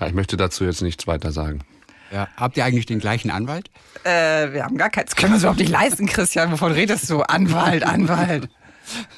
Ja, 0.00 0.06
Ich 0.06 0.14
möchte 0.14 0.36
dazu 0.36 0.64
jetzt 0.64 0.82
nichts 0.82 1.06
weiter 1.06 1.32
sagen. 1.32 1.60
Ja, 2.12 2.28
habt 2.36 2.56
ihr 2.56 2.64
eigentlich 2.64 2.86
den 2.86 3.00
gleichen 3.00 3.30
Anwalt? 3.30 3.70
Äh, 4.04 4.52
wir 4.52 4.64
haben 4.64 4.76
gar 4.76 4.90
keins. 4.90 5.10
Das 5.10 5.16
können 5.16 5.32
wir 5.32 5.34
uns 5.34 5.42
überhaupt 5.42 5.58
nicht 5.58 5.70
leisten, 5.70 6.06
Christian. 6.06 6.52
Wovon 6.52 6.72
redest 6.72 7.10
du? 7.10 7.22
Anwalt, 7.22 7.82
Anwalt. 7.82 8.48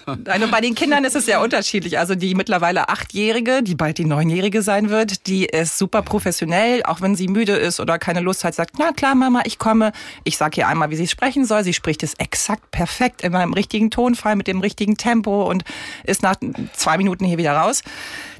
Und 0.06 0.24
bei 0.50 0.60
den 0.60 0.74
Kindern 0.74 1.04
ist 1.04 1.16
es 1.16 1.26
sehr 1.26 1.40
unterschiedlich. 1.40 1.98
Also 1.98 2.14
die 2.14 2.34
mittlerweile 2.34 2.88
Achtjährige, 2.88 3.62
die 3.62 3.74
bald 3.74 3.98
die 3.98 4.04
Neunjährige 4.04 4.62
sein 4.62 4.90
wird, 4.90 5.26
die 5.26 5.46
ist 5.46 5.78
super 5.78 6.02
professionell, 6.02 6.82
auch 6.84 7.00
wenn 7.00 7.14
sie 7.16 7.28
müde 7.28 7.52
ist 7.52 7.80
oder 7.80 7.98
keine 7.98 8.20
Lust 8.20 8.44
hat, 8.44 8.54
sagt, 8.54 8.76
na 8.78 8.92
klar, 8.92 9.14
Mama, 9.14 9.42
ich 9.44 9.58
komme. 9.58 9.92
Ich 10.24 10.36
sage 10.36 10.60
ihr 10.60 10.68
einmal, 10.68 10.90
wie 10.90 10.96
sie 10.96 11.08
sprechen 11.08 11.44
soll. 11.44 11.64
Sie 11.64 11.74
spricht 11.74 12.02
es 12.02 12.14
exakt 12.14 12.70
perfekt, 12.70 13.22
immer 13.22 13.42
im 13.42 13.52
richtigen 13.52 13.90
Tonfall, 13.90 14.36
mit 14.36 14.46
dem 14.46 14.60
richtigen 14.60 14.96
Tempo 14.96 15.48
und 15.48 15.64
ist 16.04 16.22
nach 16.22 16.36
zwei 16.74 16.96
Minuten 16.98 17.24
hier 17.24 17.38
wieder 17.38 17.52
raus. 17.52 17.82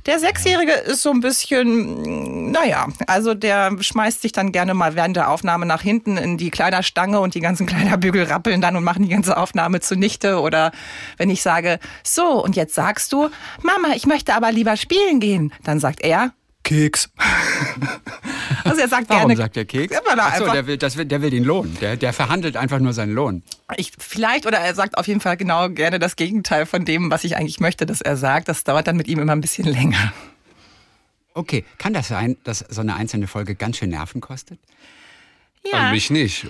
Der 0.07 0.21
Sechsjährige 0.21 0.71
ist 0.71 1.03
so 1.03 1.11
ein 1.11 1.21
bisschen, 1.21 2.53
naja, 2.53 2.87
also 3.09 3.35
der 3.35 3.77
schmeißt 3.81 4.23
sich 4.23 4.31
dann 4.31 4.53
gerne 4.53 4.73
mal 4.73 4.95
während 4.95 5.17
der 5.17 5.29
Aufnahme 5.29 5.67
nach 5.67 5.83
hinten 5.83 6.17
in 6.17 6.39
die 6.39 6.51
Kleiderstange 6.51 7.19
und 7.19 7.35
die 7.35 7.41
ganzen 7.41 7.67
Kleiderbügel 7.67 8.23
rappeln 8.23 8.61
dann 8.61 8.77
und 8.77 8.85
machen 8.85 9.03
die 9.03 9.09
ganze 9.09 9.37
Aufnahme 9.37 9.81
zunichte. 9.81 10.41
Oder 10.41 10.71
wenn 11.17 11.31
ich 11.31 11.43
sage, 11.43 11.79
so, 12.03 12.43
und 12.43 12.57
jetzt 12.57 12.75
sagst 12.75 13.13
du, 13.13 13.29
Mama, 13.63 13.89
ich 13.95 14.07
möchte 14.07 14.35
aber 14.35 14.53
lieber 14.53 14.77
spielen 14.77 15.21
gehen, 15.21 15.53
dann 15.65 15.81
sagt 15.81 16.01
er, 16.03 16.33
Keks. 16.63 17.11
also 18.65 18.81
er 18.81 18.89
sagt 18.89 19.09
Warum 19.09 19.29
gerne. 19.29 19.37
sagt 19.37 19.55
der 19.55 19.67
Keks? 19.67 19.95
Ja, 19.95 20.01
weil 20.05 20.19
er 20.19 20.25
Ach 20.27 20.37
so, 20.37 20.43
einfach- 20.43 20.53
der 20.55 20.67
will, 20.67 20.77
das 20.77 20.97
will, 20.97 21.05
der 21.05 21.23
will 21.23 21.31
den 21.31 21.45
Lohn. 21.45 21.77
Der, 21.81 21.97
der 21.97 22.13
verhandelt 22.13 22.57
einfach 22.57 22.81
nur 22.81 22.93
seinen 22.93 23.13
Lohn. 23.15 23.45
Ich, 23.77 23.93
vielleicht 23.99 24.47
oder 24.47 24.59
er 24.59 24.75
sagt 24.75 24.99
auf 24.99 25.07
jeden 25.07 25.21
Fall 25.21 25.37
genau 25.37 25.69
gerne 25.69 26.01
das 26.01 26.17
Gegenteil 26.17 26.67
von 26.67 26.85
dem, 26.85 27.09
was 27.11 27.23
ich 27.23 27.37
eigentlich 27.37 27.61
möchte, 27.61 27.87
dass 27.87 28.01
er 28.01 28.17
sagt. 28.17 28.49
Das 28.49 28.65
dauert 28.65 28.89
dann 28.89 28.97
mit 28.97 29.07
ihm 29.07 29.21
immer 29.21 29.33
ein 29.33 29.41
bisschen 29.41 29.65
länger. 29.67 30.13
Okay, 31.35 31.65
kann 31.79 31.93
das 31.93 32.09
sein, 32.09 32.37
dass 32.43 32.65
so 32.69 32.81
eine 32.81 32.97
einzelne 32.97 33.29
Folge 33.29 33.55
ganz 33.55 33.77
schön 33.77 33.91
Nerven 33.91 34.21
kostet? 34.21 34.59
An 35.73 35.93
mich 35.93 36.11
nicht. 36.11 36.47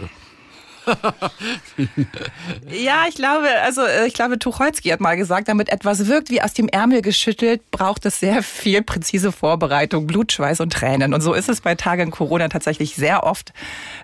Ja, 2.70 3.04
ich 3.08 3.14
glaube, 3.14 3.46
also 3.64 3.82
äh, 3.82 4.06
ich 4.06 4.14
glaube, 4.14 4.38
Tucholsky 4.38 4.90
hat 4.90 5.00
mal 5.00 5.16
gesagt, 5.16 5.48
damit 5.48 5.68
etwas 5.68 6.06
wirkt 6.06 6.30
wie 6.30 6.40
aus 6.42 6.52
dem 6.54 6.68
Ärmel 6.68 7.02
geschüttelt, 7.02 7.70
braucht 7.70 8.06
es 8.06 8.20
sehr 8.20 8.42
viel 8.42 8.82
präzise 8.82 9.32
Vorbereitung, 9.32 10.06
Blutschweiß 10.06 10.60
und 10.60 10.72
Tränen. 10.72 11.14
Und 11.14 11.20
so 11.20 11.34
ist 11.34 11.48
es 11.48 11.60
bei 11.60 11.74
Tagen 11.74 12.10
Corona 12.10 12.48
tatsächlich 12.48 12.94
sehr 12.96 13.24
oft. 13.24 13.52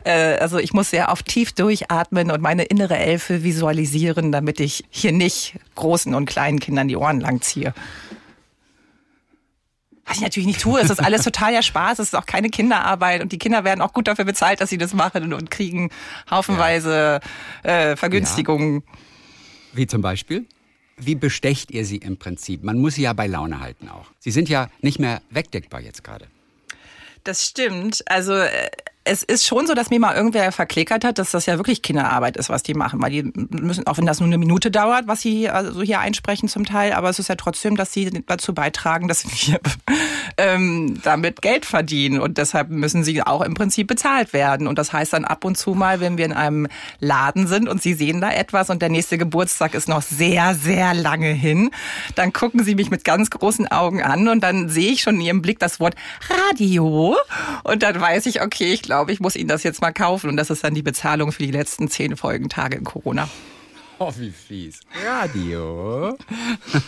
Äh, 0.04 0.38
Also 0.38 0.58
ich 0.58 0.72
muss 0.72 0.90
sehr 0.90 1.10
oft 1.10 1.26
tief 1.26 1.52
durchatmen 1.52 2.30
und 2.30 2.40
meine 2.40 2.64
innere 2.64 2.96
Elfe 2.96 3.42
visualisieren, 3.42 4.32
damit 4.32 4.60
ich 4.60 4.84
hier 4.90 5.12
nicht 5.12 5.54
großen 5.74 6.14
und 6.14 6.26
kleinen 6.26 6.60
Kindern 6.60 6.88
die 6.88 6.96
Ohren 6.96 7.20
lang 7.20 7.40
ziehe. 7.40 7.74
Was 10.06 10.16
ich 10.16 10.22
natürlich 10.22 10.46
nicht 10.46 10.60
tue, 10.60 10.80
es 10.80 10.90
ist 10.90 11.00
alles 11.00 11.22
total 11.24 11.52
ja 11.52 11.62
Spaß, 11.62 11.98
es 11.98 12.08
ist 12.08 12.14
auch 12.14 12.26
keine 12.26 12.50
Kinderarbeit 12.50 13.22
und 13.22 13.32
die 13.32 13.38
Kinder 13.38 13.64
werden 13.64 13.80
auch 13.80 13.92
gut 13.92 14.08
dafür 14.08 14.24
bezahlt, 14.24 14.60
dass 14.60 14.70
sie 14.70 14.78
das 14.78 14.94
machen 14.94 15.32
und 15.32 15.50
kriegen 15.50 15.90
haufenweise 16.30 17.20
äh, 17.62 17.96
Vergünstigungen. 17.96 18.82
Wie 19.72 19.86
zum 19.86 20.02
Beispiel? 20.02 20.46
Wie 20.96 21.14
bestecht 21.14 21.70
ihr 21.70 21.84
sie 21.84 21.96
im 21.96 22.16
Prinzip? 22.16 22.62
Man 22.62 22.78
muss 22.78 22.94
sie 22.94 23.02
ja 23.02 23.12
bei 23.12 23.26
Laune 23.26 23.60
halten 23.60 23.88
auch. 23.88 24.06
Sie 24.18 24.30
sind 24.30 24.48
ja 24.48 24.68
nicht 24.80 24.98
mehr 24.98 25.22
wegdeckbar 25.30 25.80
jetzt 25.80 26.04
gerade. 26.04 26.26
Das 27.24 27.46
stimmt. 27.46 28.02
Also 28.06 28.34
äh, 28.34 28.70
es 29.04 29.22
ist 29.22 29.46
schon 29.46 29.66
so, 29.66 29.74
dass 29.74 29.90
mir 29.90 29.98
mal 29.98 30.14
irgendwer 30.14 30.52
verklickert 30.52 31.04
hat, 31.04 31.18
dass 31.18 31.32
das 31.32 31.46
ja 31.46 31.56
wirklich 31.56 31.82
Kinderarbeit 31.82 32.36
ist, 32.36 32.48
was 32.50 32.62
die 32.62 32.74
machen. 32.74 33.02
Weil 33.02 33.10
die 33.10 33.22
müssen, 33.50 33.86
auch 33.86 33.98
wenn 33.98 34.06
das 34.06 34.20
nur 34.20 34.28
eine 34.28 34.38
Minute 34.38 34.70
dauert, 34.70 35.06
was 35.06 35.20
sie 35.20 35.48
also 35.48 35.82
hier 35.82 36.00
einsprechen 36.00 36.48
zum 36.48 36.64
Teil, 36.64 36.92
aber 36.92 37.08
es 37.08 37.18
ist 37.18 37.28
ja 37.28 37.34
trotzdem, 37.34 37.76
dass 37.76 37.92
sie 37.92 38.24
dazu 38.26 38.54
beitragen, 38.54 39.08
dass 39.08 39.24
wir 39.46 39.60
ähm, 40.36 41.00
damit 41.02 41.42
Geld 41.42 41.64
verdienen. 41.64 42.20
Und 42.20 42.38
deshalb 42.38 42.70
müssen 42.70 43.04
sie 43.04 43.22
auch 43.22 43.42
im 43.42 43.54
Prinzip 43.54 43.86
bezahlt 43.86 44.32
werden. 44.32 44.66
Und 44.66 44.78
das 44.78 44.92
heißt 44.92 45.12
dann 45.12 45.24
ab 45.24 45.44
und 45.44 45.56
zu 45.56 45.74
mal, 45.74 46.00
wenn 46.00 46.18
wir 46.18 46.24
in 46.24 46.32
einem 46.32 46.68
Laden 47.00 47.46
sind 47.46 47.68
und 47.68 47.82
sie 47.82 47.94
sehen 47.94 48.20
da 48.20 48.32
etwas 48.32 48.70
und 48.70 48.82
der 48.82 48.88
nächste 48.88 49.18
Geburtstag 49.18 49.74
ist 49.74 49.88
noch 49.88 50.02
sehr, 50.02 50.54
sehr 50.54 50.94
lange 50.94 51.32
hin, 51.32 51.70
dann 52.14 52.32
gucken 52.32 52.64
sie 52.64 52.74
mich 52.74 52.90
mit 52.90 53.04
ganz 53.04 53.30
großen 53.30 53.70
Augen 53.70 54.02
an 54.02 54.28
und 54.28 54.40
dann 54.40 54.68
sehe 54.68 54.92
ich 54.92 55.02
schon 55.02 55.16
in 55.16 55.20
ihrem 55.22 55.42
Blick 55.42 55.58
das 55.58 55.80
Wort 55.80 55.94
Radio. 56.28 57.16
Und 57.64 57.82
dann 57.82 58.00
weiß 58.00 58.26
ich, 58.26 58.42
okay, 58.42 58.72
ich 58.72 58.82
glaube, 58.82 59.12
ich 59.12 59.20
muss 59.20 59.36
Ihnen 59.36 59.48
das 59.48 59.62
jetzt 59.62 59.80
mal 59.80 59.92
kaufen 59.92 60.30
und 60.30 60.36
das 60.36 60.50
ist 60.50 60.64
dann 60.64 60.74
die 60.74 60.82
Bezahlung 60.82 61.32
für 61.32 61.42
die 61.42 61.50
letzten 61.50 61.88
zehn 61.88 62.16
Folgentage 62.16 62.76
in 62.76 62.84
Corona. 62.84 63.28
Oh, 63.98 64.12
wie 64.18 64.30
fies. 64.30 64.80
Radio. 65.06 66.18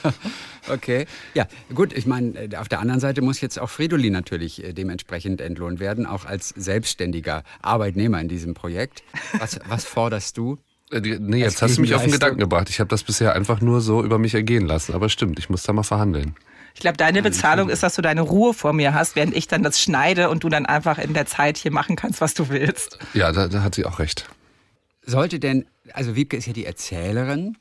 okay. 0.69 1.07
Ja, 1.35 1.47
gut, 1.75 1.93
ich 1.93 2.07
meine, 2.07 2.39
äh, 2.39 2.57
auf 2.57 2.69
der 2.69 2.81
anderen 2.81 3.01
Seite 3.01 3.23
muss 3.23 3.41
jetzt 3.41 3.59
auch 3.59 3.71
Fridolin 3.71 4.13
natürlich 4.13 4.63
äh, 4.63 4.73
dementsprechend 4.73 5.41
entlohnt 5.41 5.81
werden, 5.81 6.07
auch 6.07 6.25
als 6.25 6.51
selbstständiger 6.51 7.43
Arbeitnehmer 7.63 8.21
in 8.21 8.29
diesem 8.29 8.55
Projekt. 8.55 9.03
Was, 9.39 9.61
was 9.69 9.85
forderst 9.85 10.37
du? 10.37 10.59
Äh, 10.91 11.01
Nee, 11.01 11.41
jetzt 11.41 11.63
hast 11.63 11.77
du 11.77 11.81
mich 11.81 11.95
auf 11.95 12.03
den 12.03 12.13
Gedanken 12.13 12.39
gebracht. 12.39 12.69
Ich 12.71 12.81
habe 12.81 12.89
das 12.89 13.03
bisher 13.03 13.35
einfach 13.35 13.61
nur 13.61 13.81
so 13.81 14.03
über 14.03 14.19
mich 14.19 14.35
ergehen 14.35 14.67
lassen. 14.67 14.95
Aber 14.95 15.09
stimmt, 15.09 15.39
ich 15.39 15.49
muss 15.51 15.63
da 15.63 15.73
mal 15.73 15.83
verhandeln. 15.83 16.35
Ich 16.75 16.81
glaube, 16.81 16.97
deine 16.97 17.23
Bezahlung 17.23 17.69
ist, 17.69 17.85
dass 17.85 17.95
du 17.95 18.03
deine 18.03 18.21
Ruhe 18.21 18.53
vor 18.53 18.73
mir 18.73 18.95
hast, 18.95 19.15
während 19.15 19.37
ich 19.37 19.47
dann 19.47 19.63
das 19.63 19.81
schneide 19.81 20.29
und 20.29 20.43
du 20.43 20.49
dann 20.49 20.67
einfach 20.67 20.99
in 20.99 21.15
der 21.15 21.25
Zeit 21.25 21.57
hier 21.57 21.71
machen 21.71 21.95
kannst, 21.95 22.21
was 22.21 22.35
du 22.35 22.49
willst. 22.49 22.99
Ja, 23.15 23.31
da, 23.31 23.47
da 23.47 23.63
hat 23.63 23.77
sie 23.77 23.85
auch 23.85 24.01
recht. 24.01 24.29
Sollte 25.07 25.39
denn, 25.39 25.67
also 25.93 26.17
Wiebke 26.17 26.37
ist 26.37 26.47
ja 26.47 26.53
die 26.53 26.67
Erzählerin 26.67 27.57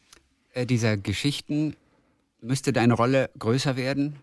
äh, 0.54 0.66
dieser 0.66 0.98
Geschichten, 0.98 1.76
müsste 2.44 2.74
deine 2.74 2.94
Rolle 2.94 3.30
größer 3.40 3.76
werden? 3.76 4.18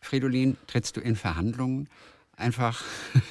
Fridolin, 0.00 0.56
trittst 0.66 0.96
du 0.96 1.00
in 1.00 1.14
Verhandlungen? 1.16 1.88
Einfach, 2.42 2.82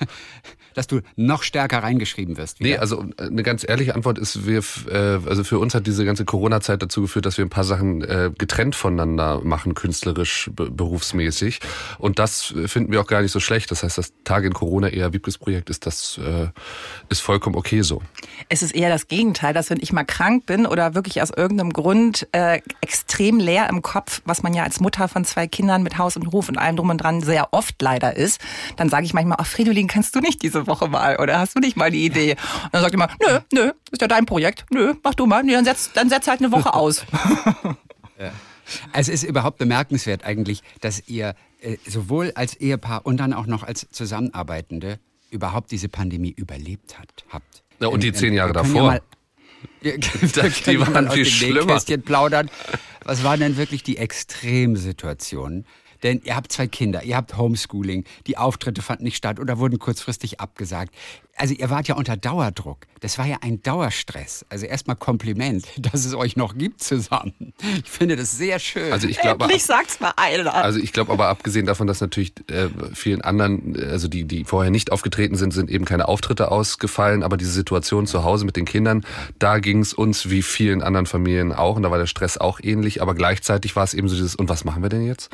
dass 0.74 0.88
du 0.88 1.02
noch 1.16 1.44
stärker 1.44 1.84
reingeschrieben 1.84 2.38
wirst. 2.38 2.62
Nee, 2.62 2.70
wieder? 2.70 2.82
also 2.82 3.06
äh, 3.18 3.24
eine 3.24 3.44
ganz 3.44 3.68
ehrliche 3.68 3.96
Antwort 3.96 4.18
ist, 4.18 4.46
wir, 4.46 4.64
äh, 4.90 5.28
also 5.28 5.44
für 5.44 5.60
uns 5.60 5.76
hat 5.76 5.86
diese 5.88 6.06
ganze 6.06 6.26
Corona-Zeit 6.26 6.82
dazu 6.82 7.02
geführt, 7.02 7.26
dass 7.26 7.38
wir 7.38 7.46
ein 7.46 7.50
paar 7.50 7.64
Sachen 7.64 8.02
äh, 8.04 8.32
getrennt 8.38 8.76
voneinander 8.76 9.42
machen, 9.44 9.76
künstlerisch, 9.76 10.50
be 10.54 10.72
berufsmäßig. 10.72 11.60
Und 11.98 12.20
das 12.20 12.54
finden 12.66 12.92
wir 12.92 13.02
auch 13.02 13.08
gar 13.08 13.22
nicht 13.22 13.32
so 13.32 13.40
schlecht. 13.40 13.70
Das 13.72 13.84
heißt, 13.84 13.98
das 13.98 14.14
Tage 14.24 14.48
in 14.48 14.54
Corona 14.54 14.88
eher 14.88 15.14
Wiebkes 15.14 15.38
Projekt 15.38 15.70
ist, 15.70 15.86
das 15.86 16.20
äh, 16.24 16.48
ist 17.10 17.22
vollkommen 17.22 17.56
okay 17.56 17.82
so. 17.82 18.02
Es 18.50 18.62
ist 18.62 18.74
eher 18.74 18.90
das 18.90 19.08
Gegenteil, 19.08 19.54
dass 19.54 19.70
wenn 19.70 19.80
ich 19.82 19.92
mal 19.92 20.04
krank 20.04 20.46
bin 20.46 20.66
oder 20.66 20.96
wirklich 20.96 21.22
aus 21.22 21.30
irgendeinem 21.30 21.74
Grund 21.74 22.28
äh, 22.32 22.62
extrem 22.82 23.40
leer 23.40 23.68
im 23.70 23.82
Kopf, 23.82 24.22
was 24.26 24.44
man 24.44 24.54
ja 24.54 24.64
als 24.64 24.80
Mutter 24.80 25.08
von 25.08 25.26
zwei 25.26 25.48
Kindern 25.48 25.84
mit 25.84 25.98
Haus 25.98 26.16
und 26.16 26.28
Ruf 26.28 26.50
und 26.50 26.58
allem 26.58 26.78
drum 26.78 26.90
und 26.90 27.00
dran 27.00 27.22
sehr 27.22 27.54
oft 27.54 27.82
leider 27.82 28.16
ist, 28.16 28.42
dann 28.78 28.90
sage 28.90 29.01
ich 29.06 29.14
manchmal, 29.14 29.38
ach 29.40 29.46
Fridolin, 29.48 29.88
kannst 29.88 30.16
du 30.16 30.20
nicht 30.20 30.42
diese 30.42 30.68
Woche 30.68 30.88
mal 30.88 31.18
oder 31.18 31.40
hast 31.40 31.56
du 31.56 31.60
nicht 31.60 31.78
mal 31.78 31.92
die 31.92 32.06
Idee? 32.06 32.32
Und 32.32 32.74
dann 32.74 32.82
sagt 32.82 32.94
immer, 32.94 33.10
nö, 33.20 33.40
nö, 33.54 33.72
ist 33.92 34.02
ja 34.02 34.08
dein 34.08 34.26
Projekt, 34.26 34.66
nö, 34.70 34.94
mach 35.04 35.16
du 35.16 35.26
mal, 35.26 35.44
nee, 35.44 35.54
dann 35.54 35.66
setz, 35.66 35.92
dann 35.94 36.10
setz 36.10 36.28
halt 36.28 36.40
eine 36.40 36.52
Woche 36.52 36.74
aus. 36.74 37.06
Es 38.94 39.10
ist 39.10 39.24
überhaupt 39.24 39.58
bemerkenswert 39.58 40.24
eigentlich, 40.24 40.62
dass 40.80 41.08
ihr 41.08 41.36
äh, 41.60 41.78
sowohl 41.86 42.32
als 42.36 42.56
Ehepaar 42.56 43.06
und 43.06 43.18
dann 43.18 43.34
auch 43.34 43.46
noch 43.46 43.64
als 43.64 43.88
Zusammenarbeitende 43.92 45.00
überhaupt 45.30 45.72
diese 45.72 45.90
Pandemie 45.90 46.34
überlebt 46.36 46.98
hat, 47.00 47.10
habt. 47.30 47.64
Ja, 47.80 47.88
und 47.88 48.04
die 48.04 48.10
Ähm, 48.10 48.14
zehn 48.14 48.34
Jahre 48.34 48.54
davor. 48.54 49.00
Ja 49.84 49.92
Die 50.66 50.80
waren 50.80 51.12
viel 51.12 51.26
schlimmer. 51.26 51.80
Plaudern. 52.04 52.50
Was 53.04 53.24
waren 53.24 53.40
denn 53.40 53.58
wirklich 53.58 53.84
die 53.84 53.98
Extremsituationen? 53.98 55.68
Denn 56.04 56.22
ihr 56.24 56.36
habt 56.36 56.52
zwei 56.52 56.68
Kinder, 56.68 57.04
ihr 57.04 57.16
habt 57.16 57.38
Homeschooling, 57.38 58.06
die 58.28 58.38
Auftritte 58.38 58.82
fanden 58.82 59.04
nicht 59.04 59.18
statt 59.18 59.40
oder 59.40 59.60
wurden 59.60 59.80
kurzfristig 59.80 60.40
abgesagt. 60.40 60.94
Also 61.38 61.54
ihr 61.54 61.70
wart 61.70 61.88
ja 61.88 61.96
unter 61.96 62.18
Dauerdruck. 62.18 62.86
Das 63.00 63.18
war 63.18 63.26
ja 63.26 63.38
ein 63.42 63.64
Dauerstress. 63.64 64.46
Also 64.50 64.66
erstmal 64.66 64.96
Kompliment, 64.96 65.66
dass 65.78 66.06
es 66.06 66.14
euch 66.14 66.36
noch 66.36 66.56
gibt 66.56 66.84
zusammen. 66.84 67.54
Ich 67.84 67.90
finde 67.90 68.16
das 68.16 68.38
sehr 68.38 68.60
schön. 68.60 68.92
Also 68.92 69.08
ich 69.08 69.20
glaube, 69.20 69.46
Endlich 69.46 69.64
sagt's 69.64 70.00
mal 70.00 70.14
einer. 70.18 70.54
Also 70.54 70.80
ich 70.80 70.94
glaube 70.94 71.12
aber 71.12 71.30
abgesehen 71.30 71.66
davon, 71.66 71.88
dass 71.88 72.02
natürlich 72.02 72.34
äh, 72.50 72.68
vielen 72.94 73.22
anderen, 73.22 73.76
äh, 73.76 73.86
also 73.86 74.08
die, 74.08 74.26
die 74.26 74.44
vorher 74.44 74.72
nicht 74.72 74.92
aufgetreten 74.92 75.36
sind, 75.36 75.52
sind 75.52 75.70
eben 75.70 75.86
keine 75.86 76.08
Auftritte 76.08 76.52
ausgefallen. 76.52 77.24
Aber 77.24 77.38
diese 77.38 77.52
Situation 77.52 78.08
zu 78.08 78.24
Hause 78.24 78.46
mit 78.46 78.56
den 78.56 78.66
Kindern, 78.66 79.04
da 79.40 79.60
ging 79.60 79.80
es 79.80 79.94
uns 79.94 80.30
wie 80.30 80.42
vielen 80.42 80.84
anderen 80.84 81.06
Familien 81.06 81.54
auch. 81.54 81.76
Und 81.76 81.84
da 81.84 81.92
war 81.92 81.98
der 81.98 82.08
Stress 82.08 82.38
auch 82.38 82.60
ähnlich. 82.62 83.02
Aber 83.02 83.16
gleichzeitig 83.16 83.76
war 83.76 83.84
es 83.84 83.94
eben 83.94 84.08
so 84.10 84.16
dieses, 84.16 84.36
und 84.36 84.50
was 84.50 84.64
machen 84.64 84.84
wir 84.84 84.90
denn 84.90 85.06
jetzt? 85.06 85.32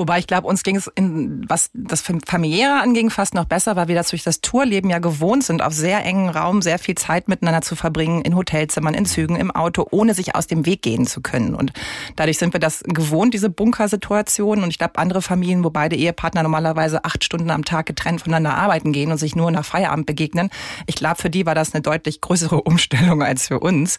Wobei 0.00 0.18
ich 0.18 0.26
glaube, 0.26 0.46
uns 0.46 0.62
ging 0.62 0.76
es, 0.76 0.86
in, 0.94 1.44
was 1.46 1.68
das 1.74 2.02
familiäre 2.26 2.80
anging, 2.80 3.10
fast 3.10 3.34
noch 3.34 3.44
besser, 3.44 3.76
weil 3.76 3.86
wir 3.88 3.94
das 3.94 4.08
durch 4.08 4.22
das 4.22 4.40
Tourleben 4.40 4.88
ja 4.88 4.98
gewohnt 4.98 5.44
sind, 5.44 5.60
auf 5.60 5.74
sehr 5.74 6.02
engen 6.06 6.30
Raum 6.30 6.62
sehr 6.62 6.78
viel 6.78 6.94
Zeit 6.94 7.28
miteinander 7.28 7.60
zu 7.60 7.76
verbringen, 7.76 8.22
in 8.22 8.34
Hotelzimmern, 8.34 8.94
in 8.94 9.04
Zügen, 9.04 9.36
im 9.36 9.50
Auto, 9.50 9.86
ohne 9.90 10.14
sich 10.14 10.34
aus 10.34 10.46
dem 10.46 10.64
Weg 10.64 10.80
gehen 10.80 11.06
zu 11.06 11.20
können. 11.20 11.54
Und 11.54 11.74
dadurch 12.16 12.38
sind 12.38 12.54
wir 12.54 12.60
das 12.60 12.82
gewohnt, 12.82 13.34
diese 13.34 13.50
Bunkersituation. 13.50 14.62
Und 14.62 14.70
ich 14.70 14.78
glaube, 14.78 14.96
andere 14.96 15.20
Familien, 15.20 15.62
wo 15.64 15.68
beide 15.68 15.96
Ehepartner 15.96 16.44
normalerweise 16.44 17.04
acht 17.04 17.22
Stunden 17.22 17.50
am 17.50 17.66
Tag 17.66 17.84
getrennt 17.84 18.22
voneinander 18.22 18.54
arbeiten 18.54 18.92
gehen 18.92 19.12
und 19.12 19.18
sich 19.18 19.36
nur 19.36 19.50
nach 19.50 19.66
Feierabend 19.66 20.06
begegnen, 20.06 20.48
ich 20.86 20.94
glaube, 20.94 21.16
für 21.16 21.28
die 21.28 21.44
war 21.44 21.54
das 21.54 21.74
eine 21.74 21.82
deutlich 21.82 22.22
größere 22.22 22.62
Umstellung 22.62 23.22
als 23.22 23.48
für 23.48 23.60
uns. 23.60 23.98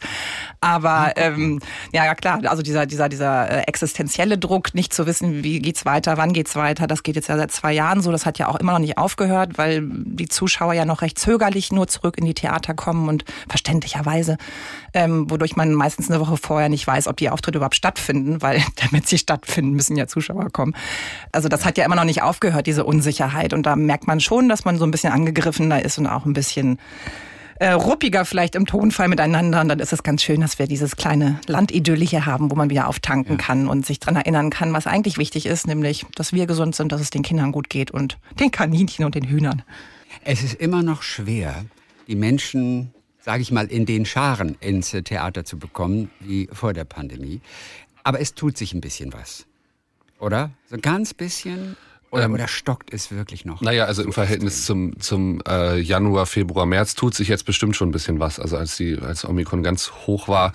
Aber 0.60 1.12
ähm, 1.14 1.60
ja, 1.92 2.12
klar, 2.16 2.40
also 2.46 2.60
dieser, 2.64 2.86
dieser, 2.86 3.08
dieser 3.08 3.48
äh, 3.48 3.62
existenzielle 3.68 4.36
Druck, 4.36 4.74
nicht 4.74 4.92
zu 4.92 5.06
wissen, 5.06 5.44
wie 5.44 5.60
geht's 5.60 5.84
weiter, 5.84 5.91
wann 6.16 6.32
geht's 6.32 6.56
weiter, 6.56 6.86
das 6.86 7.02
geht 7.02 7.16
jetzt 7.16 7.28
ja 7.28 7.36
seit 7.36 7.52
zwei 7.52 7.72
Jahren 7.72 8.00
so. 8.00 8.12
Das 8.12 8.26
hat 8.26 8.38
ja 8.38 8.48
auch 8.48 8.56
immer 8.56 8.72
noch 8.72 8.78
nicht 8.78 8.98
aufgehört, 8.98 9.58
weil 9.58 9.82
die 9.84 10.28
Zuschauer 10.28 10.74
ja 10.74 10.84
noch 10.84 11.02
recht 11.02 11.18
zögerlich 11.18 11.72
nur 11.72 11.88
zurück 11.88 12.18
in 12.18 12.24
die 12.24 12.34
Theater 12.34 12.74
kommen 12.74 13.08
und 13.08 13.24
verständlicherweise, 13.48 14.36
ähm, 14.94 15.30
wodurch 15.30 15.56
man 15.56 15.74
meistens 15.74 16.10
eine 16.10 16.20
Woche 16.20 16.36
vorher 16.36 16.68
nicht 16.68 16.86
weiß, 16.86 17.08
ob 17.08 17.16
die 17.16 17.30
Auftritte 17.30 17.58
überhaupt 17.58 17.76
stattfinden, 17.76 18.42
weil 18.42 18.62
damit 18.76 19.08
sie 19.08 19.18
stattfinden, 19.18 19.72
müssen 19.72 19.96
ja 19.96 20.06
Zuschauer 20.06 20.50
kommen. 20.50 20.74
Also 21.32 21.48
das 21.48 21.64
hat 21.64 21.78
ja 21.78 21.84
immer 21.84 21.96
noch 21.96 22.04
nicht 22.04 22.22
aufgehört, 22.22 22.66
diese 22.66 22.84
Unsicherheit. 22.84 23.52
Und 23.52 23.64
da 23.64 23.76
merkt 23.76 24.06
man 24.06 24.20
schon, 24.20 24.48
dass 24.48 24.64
man 24.64 24.78
so 24.78 24.84
ein 24.84 24.90
bisschen 24.90 25.12
angegriffener 25.12 25.84
ist 25.84 25.98
und 25.98 26.06
auch 26.06 26.24
ein 26.24 26.32
bisschen 26.32 26.78
äh, 27.62 27.74
ruppiger 27.74 28.24
vielleicht 28.24 28.56
im 28.56 28.66
Tonfall 28.66 29.06
miteinander. 29.06 29.60
Und 29.60 29.68
dann 29.68 29.78
ist 29.78 29.92
es 29.92 30.02
ganz 30.02 30.22
schön, 30.22 30.40
dass 30.40 30.58
wir 30.58 30.66
dieses 30.66 30.96
kleine 30.96 31.38
Landidylle 31.46 32.04
hier 32.04 32.26
haben, 32.26 32.50
wo 32.50 32.56
man 32.56 32.70
wieder 32.70 32.88
auftanken 32.88 33.36
kann 33.36 33.68
und 33.68 33.86
sich 33.86 34.00
dran 34.00 34.16
erinnern 34.16 34.50
kann, 34.50 34.72
was 34.72 34.88
eigentlich 34.88 35.16
wichtig 35.16 35.46
ist, 35.46 35.68
nämlich, 35.68 36.04
dass 36.16 36.32
wir 36.32 36.46
gesund 36.46 36.74
sind, 36.74 36.90
dass 36.90 37.00
es 37.00 37.10
den 37.10 37.22
Kindern 37.22 37.52
gut 37.52 37.70
geht 37.70 37.92
und 37.92 38.18
den 38.40 38.50
Kaninchen 38.50 39.04
und 39.04 39.14
den 39.14 39.28
Hühnern. 39.28 39.62
Es 40.24 40.42
ist 40.42 40.54
immer 40.54 40.82
noch 40.82 41.02
schwer, 41.02 41.64
die 42.08 42.16
Menschen, 42.16 42.92
sage 43.20 43.42
ich 43.42 43.52
mal, 43.52 43.66
in 43.66 43.86
den 43.86 44.06
Scharen 44.06 44.56
ins 44.58 44.90
Theater 44.90 45.44
zu 45.44 45.56
bekommen, 45.56 46.10
wie 46.18 46.48
vor 46.52 46.72
der 46.72 46.84
Pandemie. 46.84 47.40
Aber 48.02 48.18
es 48.18 48.34
tut 48.34 48.58
sich 48.58 48.74
ein 48.74 48.80
bisschen 48.80 49.12
was. 49.12 49.46
Oder? 50.18 50.50
So 50.68 50.74
ein 50.74 50.82
ganz 50.82 51.14
bisschen? 51.14 51.76
Oder, 52.12 52.24
Ähm, 52.24 52.34
oder 52.34 52.46
stockt 52.46 52.92
es 52.92 53.10
wirklich 53.10 53.46
noch? 53.46 53.62
Naja, 53.62 53.86
also 53.86 54.02
im 54.02 54.12
Verhältnis 54.12 54.66
zum, 54.66 55.00
zum 55.00 55.40
äh, 55.48 55.78
Januar, 55.78 56.26
Februar, 56.26 56.66
März 56.66 56.94
tut 56.94 57.14
sich 57.14 57.28
jetzt 57.28 57.46
bestimmt 57.46 57.74
schon 57.74 57.88
ein 57.88 57.92
bisschen 57.92 58.20
was. 58.20 58.38
Also 58.38 58.58
als 58.58 58.76
die 58.76 58.98
als 58.98 59.24
Omikron 59.24 59.62
ganz 59.62 59.90
hoch 60.06 60.28
war. 60.28 60.52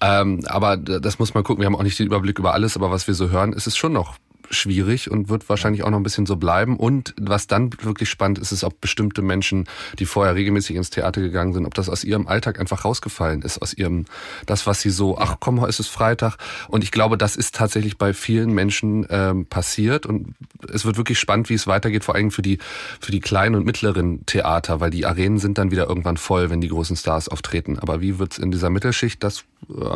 Ähm, 0.00 0.42
aber 0.46 0.76
das 0.76 1.18
muss 1.18 1.34
man 1.34 1.42
gucken. 1.42 1.60
Wir 1.60 1.66
haben 1.66 1.74
auch 1.76 1.82
nicht 1.82 1.98
den 1.98 2.06
Überblick 2.06 2.38
über 2.38 2.54
alles, 2.54 2.76
aber 2.76 2.92
was 2.92 3.08
wir 3.08 3.14
so 3.14 3.30
hören, 3.30 3.52
ist 3.52 3.66
es 3.66 3.76
schon 3.76 3.92
noch 3.92 4.16
schwierig 4.50 5.10
und 5.10 5.28
wird 5.28 5.48
wahrscheinlich 5.48 5.82
auch 5.82 5.90
noch 5.90 5.98
ein 5.98 6.02
bisschen 6.02 6.26
so 6.26 6.36
bleiben. 6.36 6.76
Und 6.76 7.14
was 7.20 7.46
dann 7.46 7.70
wirklich 7.82 8.08
spannend 8.08 8.38
ist, 8.38 8.52
ist, 8.52 8.64
ob 8.64 8.80
bestimmte 8.80 9.22
Menschen, 9.22 9.66
die 9.98 10.06
vorher 10.06 10.34
regelmäßig 10.34 10.76
ins 10.76 10.90
Theater 10.90 11.20
gegangen 11.20 11.52
sind, 11.52 11.66
ob 11.66 11.74
das 11.74 11.88
aus 11.88 12.04
ihrem 12.04 12.26
Alltag 12.26 12.60
einfach 12.60 12.84
rausgefallen 12.84 13.42
ist, 13.42 13.60
aus 13.60 13.74
ihrem, 13.74 14.06
das, 14.46 14.66
was 14.66 14.80
sie 14.80 14.90
so, 14.90 15.18
ach 15.18 15.36
komm, 15.40 15.60
heute 15.60 15.70
ist 15.70 15.80
es 15.80 15.88
Freitag. 15.88 16.36
Und 16.68 16.84
ich 16.84 16.90
glaube, 16.90 17.18
das 17.18 17.36
ist 17.36 17.54
tatsächlich 17.54 17.98
bei 17.98 18.12
vielen 18.14 18.52
Menschen 18.52 19.06
ähm, 19.10 19.46
passiert. 19.46 20.06
Und 20.06 20.34
es 20.72 20.84
wird 20.84 20.96
wirklich 20.96 21.18
spannend, 21.18 21.48
wie 21.48 21.54
es 21.54 21.66
weitergeht, 21.66 22.04
vor 22.04 22.14
allem 22.14 22.30
für 22.30 22.42
die, 22.42 22.58
für 23.00 23.12
die 23.12 23.20
kleinen 23.20 23.54
und 23.54 23.64
mittleren 23.64 24.24
Theater, 24.26 24.80
weil 24.80 24.90
die 24.90 25.06
Arenen 25.06 25.38
sind 25.38 25.58
dann 25.58 25.70
wieder 25.70 25.88
irgendwann 25.88 26.16
voll, 26.16 26.50
wenn 26.50 26.60
die 26.60 26.68
großen 26.68 26.96
Stars 26.96 27.28
auftreten. 27.28 27.78
Aber 27.78 28.00
wie 28.00 28.18
wird's 28.18 28.38
in 28.38 28.50
dieser 28.50 28.70
Mittelschicht, 28.70 29.22
das, 29.22 29.44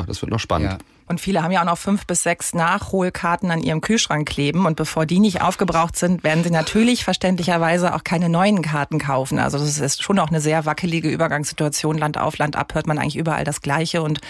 das 0.07 0.23
wird 0.23 0.31
noch 0.31 0.41
spannend. 0.41 0.73
Ja. 0.73 0.79
Und 1.09 1.21
viele 1.21 1.43
haben 1.43 1.53
ja 1.53 1.61
auch 1.61 1.67
noch 1.67 1.79
fünf 1.79 2.07
bis 2.07 2.23
sechs 2.23 2.53
Nachholkarten 2.53 3.51
an 3.51 3.63
ihrem 3.63 3.81
Kühlschrank 3.81 4.29
kleben. 4.29 4.67
Und 4.67 4.77
bevor 4.77 5.07
die 5.07 5.21
nicht 5.21 5.41
aufgebraucht 5.41 5.97
sind, 5.97 6.25
werden 6.25 6.43
sie 6.43 6.51
natürlich 6.51 7.05
verständlicherweise 7.05 7.95
auch 7.95 8.03
keine 8.03 8.29
neuen 8.29 8.63
Karten 8.63 8.99
kaufen. 8.99 9.39
Also 9.39 9.59
das 9.59 9.79
ist 9.79 10.03
schon 10.03 10.19
auch 10.19 10.29
eine 10.29 10.41
sehr 10.41 10.67
wackelige 10.67 11.09
Übergangssituation. 11.09 11.97
Land 11.97 12.19
auf, 12.19 12.39
Land 12.39 12.57
ab 12.57 12.75
hört 12.75 12.87
man 12.87 12.99
eigentlich 12.99 13.17
überall 13.17 13.45
das 13.45 13.61
Gleiche. 13.61 14.03
Und 14.03 14.21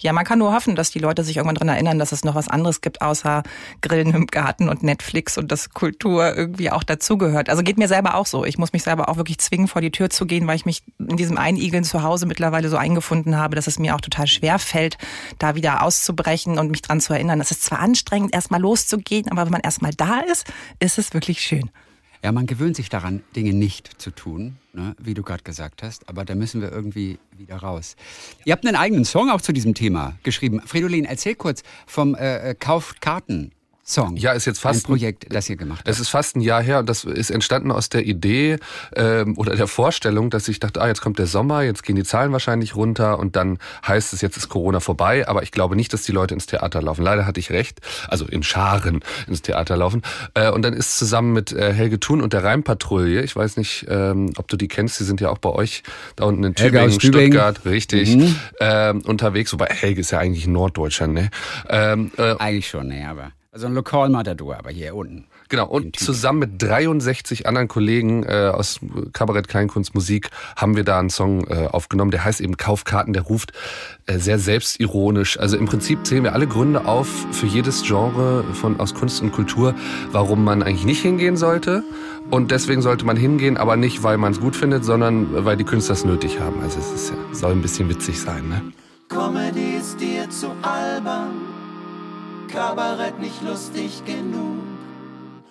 ja, 0.00 0.12
man 0.12 0.24
kann 0.24 0.38
nur 0.38 0.52
hoffen, 0.52 0.76
dass 0.76 0.90
die 0.90 0.98
Leute 0.98 1.24
sich 1.24 1.36
irgendwann 1.36 1.56
dran 1.56 1.68
erinnern, 1.68 1.98
dass 1.98 2.12
es 2.12 2.24
noch 2.24 2.34
was 2.34 2.48
anderes 2.48 2.80
gibt, 2.80 3.02
außer 3.02 3.42
Grillen 3.80 4.14
im 4.14 4.26
Garten 4.26 4.68
und 4.68 4.82
Netflix 4.82 5.38
und 5.38 5.50
dass 5.50 5.70
Kultur 5.70 6.36
irgendwie 6.36 6.70
auch 6.70 6.82
dazugehört. 6.82 7.48
Also 7.48 7.62
geht 7.62 7.78
mir 7.78 7.88
selber 7.88 8.14
auch 8.14 8.26
so. 8.26 8.44
Ich 8.44 8.58
muss 8.58 8.72
mich 8.72 8.82
selber 8.82 9.08
auch 9.08 9.16
wirklich 9.16 9.38
zwingen, 9.38 9.68
vor 9.68 9.80
die 9.80 9.90
Tür 9.90 10.10
zu 10.10 10.26
gehen, 10.26 10.46
weil 10.46 10.56
ich 10.56 10.66
mich 10.66 10.82
in 10.98 11.16
diesem 11.16 11.38
Einigeln 11.38 11.84
zu 11.84 12.02
Hause 12.02 12.26
mittlerweile 12.26 12.68
so 12.68 12.76
eingefunden 12.76 13.36
habe, 13.36 13.56
dass 13.56 13.66
es 13.66 13.78
mir 13.78 13.94
auch 13.94 14.00
total 14.00 14.26
schwer 14.26 14.58
fällt, 14.58 14.98
da 15.38 15.54
wieder 15.54 15.82
auszubrechen 16.16 16.58
und 16.58 16.70
mich 16.70 16.82
dran 16.82 17.00
zu 17.00 17.12
erinnern. 17.12 17.40
Es 17.40 17.50
ist 17.50 17.62
zwar 17.62 17.80
anstrengend, 17.80 18.34
erstmal 18.34 18.60
loszugehen, 18.60 19.30
aber 19.30 19.44
wenn 19.44 19.52
man 19.52 19.60
erstmal 19.60 19.92
da 19.92 20.20
ist, 20.20 20.46
ist 20.80 20.98
es 20.98 21.12
wirklich 21.14 21.40
schön. 21.40 21.70
Ja, 22.22 22.32
man 22.32 22.46
gewöhnt 22.46 22.76
sich 22.76 22.88
daran, 22.88 23.22
Dinge 23.36 23.52
nicht 23.52 24.00
zu 24.00 24.10
tun, 24.10 24.56
ne, 24.72 24.96
wie 24.98 25.14
du 25.14 25.22
gerade 25.22 25.44
gesagt 25.44 25.82
hast, 25.82 26.08
aber 26.08 26.24
da 26.24 26.34
müssen 26.34 26.60
wir 26.60 26.72
irgendwie 26.72 27.18
wieder 27.36 27.56
raus. 27.56 27.94
Ihr 28.44 28.52
habt 28.52 28.66
einen 28.66 28.74
eigenen 28.74 29.04
Song 29.04 29.30
auch 29.30 29.42
zu 29.42 29.52
diesem 29.52 29.74
Thema 29.74 30.16
geschrieben. 30.22 30.60
Fridolin, 30.64 31.04
erzähl 31.04 31.34
kurz 31.34 31.62
vom 31.86 32.14
äh, 32.14 32.50
äh, 32.50 32.54
Kauft 32.54 33.00
Karten 33.00 33.52
Song. 33.88 34.16
Ja, 34.16 34.32
ist 34.32 34.46
jetzt 34.46 34.58
Ein 34.58 34.74
fast 34.74 34.86
Projekt, 34.86 35.26
das 35.32 35.48
ihr 35.48 35.54
gemacht 35.56 35.78
habt. 35.78 35.88
Es 35.88 36.00
ist 36.00 36.08
fast 36.08 36.34
ein 36.34 36.40
Jahr 36.40 36.60
her 36.60 36.80
und 36.80 36.88
das 36.88 37.04
ist 37.04 37.30
entstanden 37.30 37.70
aus 37.70 37.88
der 37.88 38.04
Idee 38.04 38.58
ähm, 38.96 39.38
oder 39.38 39.54
der 39.54 39.68
Vorstellung, 39.68 40.28
dass 40.28 40.48
ich 40.48 40.58
dachte, 40.58 40.80
ah, 40.82 40.88
jetzt 40.88 41.00
kommt 41.00 41.20
der 41.20 41.26
Sommer, 41.26 41.62
jetzt 41.62 41.84
gehen 41.84 41.94
die 41.94 42.02
Zahlen 42.02 42.32
wahrscheinlich 42.32 42.74
runter 42.74 43.18
und 43.20 43.36
dann 43.36 43.58
heißt 43.86 44.12
es, 44.12 44.22
jetzt 44.22 44.36
ist 44.36 44.48
Corona 44.48 44.80
vorbei. 44.80 45.28
Aber 45.28 45.44
ich 45.44 45.52
glaube 45.52 45.76
nicht, 45.76 45.92
dass 45.92 46.02
die 46.02 46.10
Leute 46.10 46.34
ins 46.34 46.46
Theater 46.46 46.82
laufen. 46.82 47.02
Leider 47.02 47.26
hatte 47.26 47.38
ich 47.38 47.50
recht, 47.52 47.78
also 48.08 48.26
in 48.26 48.42
Scharen 48.42 49.04
ins 49.28 49.42
Theater 49.42 49.76
laufen. 49.76 50.02
Äh, 50.34 50.50
und 50.50 50.62
dann 50.62 50.72
ist 50.74 50.98
zusammen 50.98 51.32
mit 51.32 51.52
äh, 51.52 51.72
Helge 51.72 52.00
Thun 52.00 52.22
und 52.22 52.32
der 52.32 52.42
Rheinpatrouille, 52.42 53.22
ich 53.22 53.36
weiß 53.36 53.56
nicht, 53.56 53.86
ähm, 53.88 54.32
ob 54.36 54.48
du 54.48 54.56
die 54.56 54.66
kennst, 54.66 54.98
die 54.98 55.04
sind 55.04 55.20
ja 55.20 55.30
auch 55.30 55.38
bei 55.38 55.50
euch 55.50 55.84
da 56.16 56.24
unten 56.24 56.42
in 56.42 56.54
Tübingen. 56.56 56.90
Stuttgart, 56.90 57.64
richtig, 57.64 58.16
Mhm. 58.16 58.34
ähm, 58.58 59.02
unterwegs. 59.02 59.52
Wobei 59.52 59.66
Helge 59.66 60.00
ist 60.00 60.10
ja 60.10 60.18
eigentlich 60.18 60.46
ein 60.46 60.52
Norddeutscher, 60.52 61.06
ne? 61.06 61.30
Ähm, 61.68 62.10
äh, 62.18 62.34
Eigentlich 62.38 62.68
schon, 62.68 62.88
ne, 62.88 63.06
aber. 63.08 63.30
Also 63.56 63.68
ein 63.68 63.72
Lokalmatador, 63.72 64.58
aber 64.58 64.68
hier 64.68 64.94
unten. 64.94 65.24
Genau, 65.48 65.66
und 65.66 65.98
zusammen 65.98 66.40
mit 66.40 66.62
63 66.62 67.46
anderen 67.46 67.68
Kollegen 67.68 68.22
äh, 68.22 68.52
aus 68.52 68.80
Kabarett, 69.14 69.48
Kleinkunst, 69.48 69.94
Musik 69.94 70.28
haben 70.56 70.76
wir 70.76 70.84
da 70.84 70.98
einen 70.98 71.08
Song 71.08 71.46
äh, 71.46 71.66
aufgenommen, 71.66 72.10
der 72.10 72.22
heißt 72.22 72.42
eben 72.42 72.58
Kaufkarten, 72.58 73.14
der 73.14 73.22
ruft 73.22 73.54
äh, 74.04 74.18
sehr 74.18 74.38
selbstironisch. 74.38 75.38
Also 75.38 75.56
im 75.56 75.64
Prinzip 75.64 76.06
zählen 76.06 76.22
wir 76.22 76.34
alle 76.34 76.46
Gründe 76.46 76.84
auf 76.84 77.08
für 77.32 77.46
jedes 77.46 77.82
Genre 77.82 78.44
von 78.52 78.78
aus 78.78 78.92
Kunst 78.92 79.22
und 79.22 79.32
Kultur, 79.32 79.74
warum 80.12 80.44
man 80.44 80.62
eigentlich 80.62 80.84
nicht 80.84 81.00
hingehen 81.00 81.38
sollte. 81.38 81.82
Und 82.30 82.50
deswegen 82.50 82.82
sollte 82.82 83.06
man 83.06 83.16
hingehen, 83.16 83.56
aber 83.56 83.76
nicht, 83.76 84.02
weil 84.02 84.18
man 84.18 84.32
es 84.32 84.40
gut 84.40 84.54
findet, 84.54 84.84
sondern 84.84 85.46
weil 85.46 85.56
die 85.56 85.64
Künstler 85.64 85.94
es 85.94 86.04
nötig 86.04 86.40
haben. 86.40 86.60
Also 86.62 86.78
es 86.78 86.92
ist 86.92 87.08
ja, 87.08 87.16
soll 87.32 87.52
ein 87.52 87.62
bisschen 87.62 87.88
witzig 87.88 88.20
sein, 88.20 88.50
ne? 88.50 88.60
Comedy 89.08 89.76
ist 89.78 89.98
dir 89.98 90.28
zu 90.28 90.48
albern, 90.60 91.45
Kabarett 92.56 93.18
nicht 93.20 93.42
lustig 93.42 94.02
genug. 94.06 94.64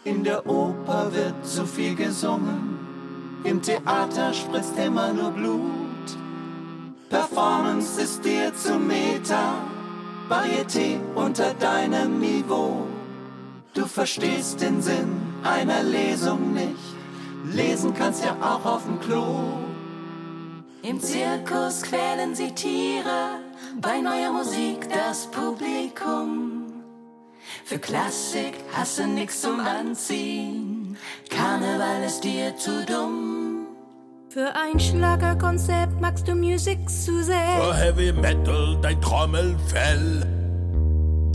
In 0.05 0.23
der 0.23 0.43
Oper 0.47 1.13
wird 1.13 1.45
zu 1.45 1.63
viel 1.67 1.93
gesungen, 1.93 2.79
im 3.43 3.61
Theater 3.61 4.33
spritzt 4.33 4.75
immer 4.79 5.13
nur 5.13 5.29
Blut. 5.29 6.07
Performance 7.09 8.01
ist 8.01 8.25
dir 8.25 8.51
zu 8.55 8.79
Meta, 8.79 9.53
Varieté 10.29 10.99
unter 11.13 11.53
deinem 11.53 12.19
Niveau. 12.19 12.87
Du 13.75 13.85
verstehst 13.85 14.61
den 14.61 14.81
Sinn 14.81 15.11
einer 15.43 15.83
Lesung 15.83 16.53
nicht, 16.55 16.95
lesen 17.53 17.93
kannst 17.93 18.25
ja 18.25 18.35
auch 18.41 18.65
auf 18.65 18.83
dem 18.83 18.99
Klo. 18.99 19.59
Im 20.81 20.99
Zirkus 20.99 21.83
quälen 21.83 22.33
sie 22.33 22.51
Tiere, 22.55 23.41
bei 23.79 24.01
neuer 24.01 24.31
Musik 24.31 24.87
das 24.89 25.27
Publikum. 25.27 26.44
Für 27.67 27.79
Klassik 27.79 28.53
hast 28.73 28.99
du 28.99 29.07
nix 29.07 29.41
zum 29.41 29.59
Anziehen, 29.59 30.95
Karneval 31.31 32.03
ist 32.05 32.23
dir 32.23 32.55
zu 32.55 32.85
dumm. 32.85 33.65
Für 34.29 34.53
ein 34.55 34.79
Schlagerkonzept 34.79 35.99
magst 35.99 36.27
du 36.27 36.35
Musik 36.35 36.87
zu 36.87 37.23
sehr. 37.23 37.57
Für 37.59 37.73
Heavy 37.73 38.13
Metal 38.13 38.77
dein 38.83 39.01
Trommelfell. 39.01 40.21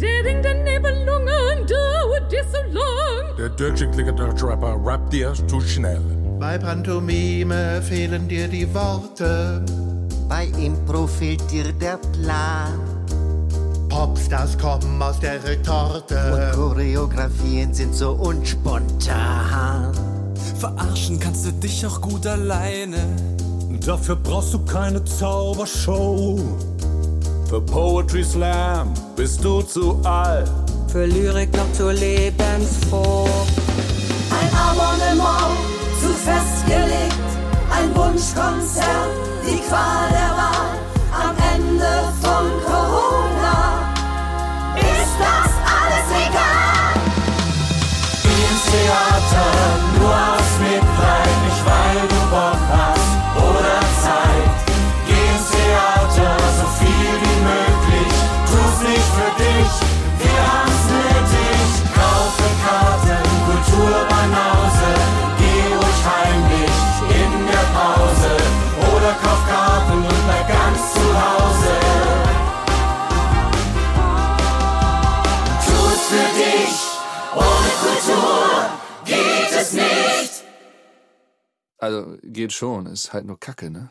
Der 0.00 0.24
Ring 0.24 0.40
der 0.40 0.54
Nebelungen 0.62 1.66
dauert 1.66 2.30
dir 2.30 2.44
so 2.44 2.62
lang. 2.78 3.36
Der 3.36 3.48
Dirkchen 3.48 3.90
klingende 3.90 4.32
Rapper 4.40 4.78
rappt 4.84 5.12
dir 5.12 5.32
zu 5.48 5.60
schnell. 5.60 6.00
Bei 6.38 6.58
Pantomime 6.58 7.82
fehlen 7.82 8.28
dir 8.28 8.46
die 8.46 8.72
Worte. 8.72 9.64
Bei 10.28 10.44
Impro 10.64 11.08
fehlt 11.08 11.50
dir 11.50 11.72
der 11.72 11.96
Plan. 11.96 12.89
Popstars 14.00 14.56
kommen 14.56 15.02
aus 15.02 15.20
der 15.20 15.44
Retorte. 15.44 16.16
Und 16.32 16.58
Choreografien 16.58 17.74
sind 17.74 17.94
so 17.94 18.12
unspontan. 18.12 19.92
Verarschen 20.58 21.20
kannst 21.20 21.44
du 21.44 21.52
dich 21.52 21.84
auch 21.84 22.00
gut 22.00 22.26
alleine. 22.26 22.96
Dafür 23.84 24.16
brauchst 24.16 24.54
du 24.54 24.64
keine 24.64 25.04
Zaubershow. 25.04 26.40
Für 27.46 27.60
Poetry 27.60 28.24
Slam 28.24 28.94
bist 29.16 29.44
du 29.44 29.60
zu 29.60 30.00
alt. 30.02 30.50
Für 30.90 31.04
Lyrik 31.04 31.54
noch 31.54 31.70
zu 31.74 31.90
lebensfroh. 31.90 33.28
Ein 34.30 34.50
Abonnement 34.56 35.58
zu 36.00 36.08
festgelegt. 36.08 37.30
Ein 37.70 37.94
Wunschkonzert, 37.94 39.10
die 39.44 39.60
Qual 39.68 40.08
der 40.10 40.32
Wahl. 40.40 40.70
Am 41.12 41.36
Ende 41.54 41.84
von 42.22 42.46
Corona 42.64 42.99
Geh 48.70 48.86
ins 48.86 50.39
geht 82.40 82.54
schon, 82.54 82.86
ist 82.86 83.12
halt 83.12 83.26
nur 83.26 83.38
Kacke, 83.38 83.70
ne? 83.70 83.90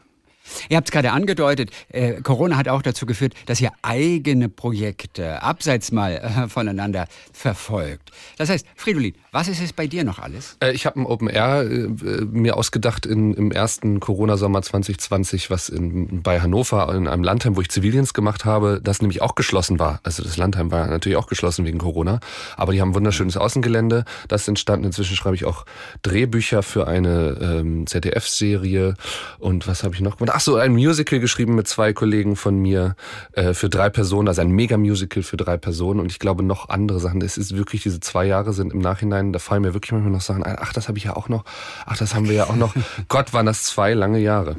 Ihr 0.70 0.78
habt 0.78 0.88
es 0.88 0.92
gerade 0.92 1.12
angedeutet, 1.12 1.72
äh, 1.90 2.22
Corona 2.22 2.56
hat 2.56 2.68
auch 2.70 2.84
dazu 2.84 3.06
geführt, 3.06 3.34
dass 3.48 3.60
ihr 3.60 3.72
eigene 3.82 4.50
Projekte 4.50 5.42
abseits 5.42 5.92
mal 5.92 6.14
äh, 6.14 6.48
voneinander 6.48 7.08
verfolgt. 7.34 8.12
Das 8.38 8.50
heißt, 8.50 8.66
Fridolin, 8.76 9.16
was 9.32 9.48
ist 9.48 9.62
es 9.62 9.74
bei 9.74 9.88
dir 9.88 10.04
noch 10.04 10.20
alles? 10.20 10.58
Äh, 10.60 10.72
Ich 10.74 10.86
habe 10.86 11.00
ein 11.00 11.06
Open 11.06 11.28
Air 11.28 11.62
äh, 11.64 11.88
mir 12.26 12.56
ausgedacht 12.56 13.06
in, 13.08 13.34
im 13.34 13.52
ersten 13.52 14.00
Corona-Sommer 14.00 14.62
2020, 14.62 15.50
was 15.50 15.70
in, 15.70 16.22
bei 16.22 16.40
Hannover 16.40 16.94
in 16.94 17.08
einem 17.08 17.24
Landheim, 17.24 17.56
wo 17.56 17.62
ich 17.62 17.70
Zivildienst 17.70 18.14
gemacht 18.14 18.46
habe, 18.46 18.80
das 18.84 19.02
nämlich 19.02 19.22
auch 19.24 19.34
geschlossen 19.36 19.80
war. 19.80 20.00
Also 20.04 20.24
das 20.24 20.38
Landheim 20.38 20.72
war 20.72 20.86
natürlich 20.88 21.18
auch 21.18 21.28
geschlossen 21.28 21.66
wegen 21.66 21.80
Corona, 21.80 22.20
aber 22.58 22.74
die 22.74 22.82
haben 22.82 22.92
ein 22.92 22.96
wunderschönes 22.96 23.38
Außengelände. 23.38 24.06
Das 24.28 24.48
entstanden. 24.48 24.86
Inzwischen 24.86 25.16
schreibe 25.16 25.36
ich 25.36 25.46
auch 25.46 25.66
Drehbücher 26.04 26.62
für 26.62 26.88
eine 26.88 27.38
ähm, 27.42 27.88
ZDF-Serie 27.88 28.94
und 29.40 29.68
was 29.68 29.84
habe 29.84 29.96
ich 29.96 30.02
noch 30.02 30.18
gemacht? 30.18 30.36
Ach 30.36 30.42
ein 30.60 30.74
Musical 30.74 31.20
geschrieben 31.20 31.56
mit 31.56 31.68
zwei 31.68 31.94
Kollegen 31.94 32.36
von 32.36 32.58
mir 32.58 32.96
äh, 33.34 33.54
für 33.54 33.70
drei 33.70 33.90
Personen, 33.90 34.28
also 34.28 34.42
ein 34.42 34.52
Mega-Musical 34.52 35.24
für 35.24 35.38
drei 35.38 35.58
Personen 35.58 36.00
und 36.00 36.12
ich 36.12 36.20
glaube 36.20 36.44
noch 36.44 36.70
andere 36.70 37.00
Sachen. 37.00 37.22
Es 37.22 37.38
ist 37.38 37.56
wirklich 37.56 37.84
diese 37.84 38.00
zwei 38.00 38.26
Jahre 38.26 38.54
sind 38.54 38.74
im 38.74 38.80
Nachhinein, 38.80 39.34
da 39.34 39.40
fallen 39.40 39.62
mir 39.62 39.74
wirklich 39.74 39.92
manchmal 39.92 40.12
noch 40.12 40.22
Sachen 40.22 40.44
ein. 40.44 40.56
Ach, 40.60 40.74
das 40.74 40.88
habe 40.88 40.98
ich 40.98 41.06
ja 41.06 41.16
auch 41.16 41.30
noch. 41.30 41.46
Ach, 41.86 41.98
das 41.98 42.16
haben 42.16 42.28
wir 42.28 42.36
ja 42.36 42.46
auch 42.46 42.56
noch. 42.56 42.74
Gott, 43.08 43.34
waren 43.34 43.46
das 43.46 43.64
zwei 43.64 43.94
lange 43.94 44.20
Jahre. 44.20 44.58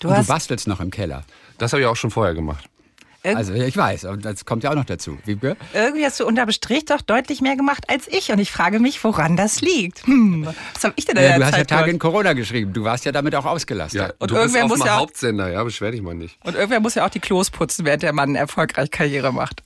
Du, 0.00 0.08
Und 0.08 0.18
du 0.18 0.24
bastelst 0.24 0.66
noch 0.66 0.80
im 0.80 0.90
Keller. 0.90 1.24
Das 1.58 1.72
habe 1.72 1.82
ich 1.82 1.86
auch 1.86 1.96
schon 1.96 2.10
vorher 2.10 2.34
gemacht. 2.34 2.68
Also 3.34 3.54
ich 3.54 3.76
weiß, 3.76 4.04
und 4.04 4.24
das 4.24 4.44
kommt 4.44 4.62
ja 4.62 4.70
auch 4.70 4.74
noch 4.74 4.84
dazu. 4.84 5.18
Wiebke? 5.24 5.56
Irgendwie 5.74 6.04
hast 6.04 6.20
du 6.20 6.26
unterm 6.26 6.50
Strich 6.52 6.84
doch 6.84 7.00
deutlich 7.00 7.40
mehr 7.40 7.56
gemacht 7.56 7.84
als 7.88 8.06
ich 8.08 8.30
und 8.30 8.38
ich 8.38 8.52
frage 8.52 8.78
mich, 8.78 9.02
woran 9.02 9.36
das 9.36 9.60
liegt. 9.62 10.06
Hm, 10.06 10.46
was 10.74 10.84
habe 10.84 10.94
ich 10.96 11.04
denn 11.06 11.16
in 11.16 11.22
Ja, 11.24 11.38
du 11.38 11.44
hast 11.44 11.52
ja 11.52 11.58
Zeit 11.58 11.68
Tage 11.70 11.80
gemacht? 11.86 11.92
in 11.94 11.98
Corona 11.98 12.32
geschrieben. 12.34 12.72
Du 12.72 12.84
warst 12.84 13.04
ja 13.04 13.12
damit 13.12 13.34
auch 13.34 13.44
ausgelastet. 13.46 14.00
Ja, 14.00 14.06
Und 14.18 14.30
du 14.30 14.34
bist 14.34 14.54
irgendwer 14.54 14.64
auf 14.64 14.68
muss 14.70 14.86
ja- 14.86 14.96
Hauptsender, 14.98 15.50
ja, 15.50 15.64
beschwer 15.64 15.90
dich 15.90 16.02
mal 16.02 16.14
nicht. 16.14 16.38
Und 16.44 16.54
irgendwer 16.54 16.80
muss 16.80 16.94
ja 16.94 17.04
auch 17.04 17.10
die 17.10 17.20
Klos 17.20 17.50
putzen, 17.50 17.84
während 17.84 18.02
der 18.02 18.12
Mann 18.12 18.34
erfolgreich 18.34 18.90
Karriere 18.90 19.32
macht. 19.32 19.62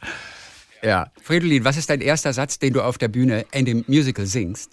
Ja. 0.83 1.11
Fridolin, 1.23 1.65
was 1.65 1.77
ist 1.77 1.91
dein 1.91 2.01
erster 2.01 2.33
Satz, 2.33 2.59
den 2.59 2.73
du 2.73 2.83
auf 2.83 2.97
der 2.99 3.09
Bühne 3.09 3.45
in 3.53 3.65
dem 3.67 3.85
Musical 3.87 4.25
singst? 4.27 4.73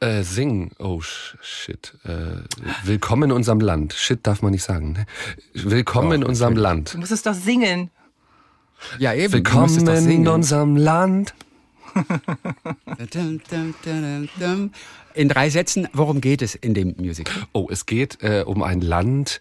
Äh, 0.00 0.22
singen. 0.22 0.70
Oh, 0.78 1.00
sh- 1.00 1.34
shit. 1.42 1.94
Äh, 2.04 2.42
willkommen 2.84 3.24
in 3.30 3.32
unserem 3.32 3.58
Land. 3.58 3.94
Shit 3.94 4.20
darf 4.28 4.42
man 4.42 4.52
nicht 4.52 4.62
sagen. 4.62 4.92
Ne? 4.92 5.06
Willkommen 5.54 6.12
in 6.12 6.22
unserem 6.24 6.54
Land. 6.54 6.94
Du 6.94 6.98
musst 6.98 7.10
es 7.10 7.22
doch 7.24 7.34
singen. 7.34 7.90
Ja, 8.98 9.14
eben. 9.14 9.32
Willkommen 9.32 9.86
in 9.88 10.28
unserem 10.28 10.76
Land. 10.76 11.34
In 15.18 15.28
drei 15.28 15.50
Sätzen, 15.50 15.88
worum 15.92 16.20
geht 16.20 16.42
es 16.42 16.54
in 16.54 16.74
dem 16.74 16.94
Musical? 16.96 17.34
Oh, 17.52 17.66
es 17.72 17.86
geht 17.86 18.22
äh, 18.22 18.44
um 18.46 18.62
ein 18.62 18.80
Land, 18.80 19.40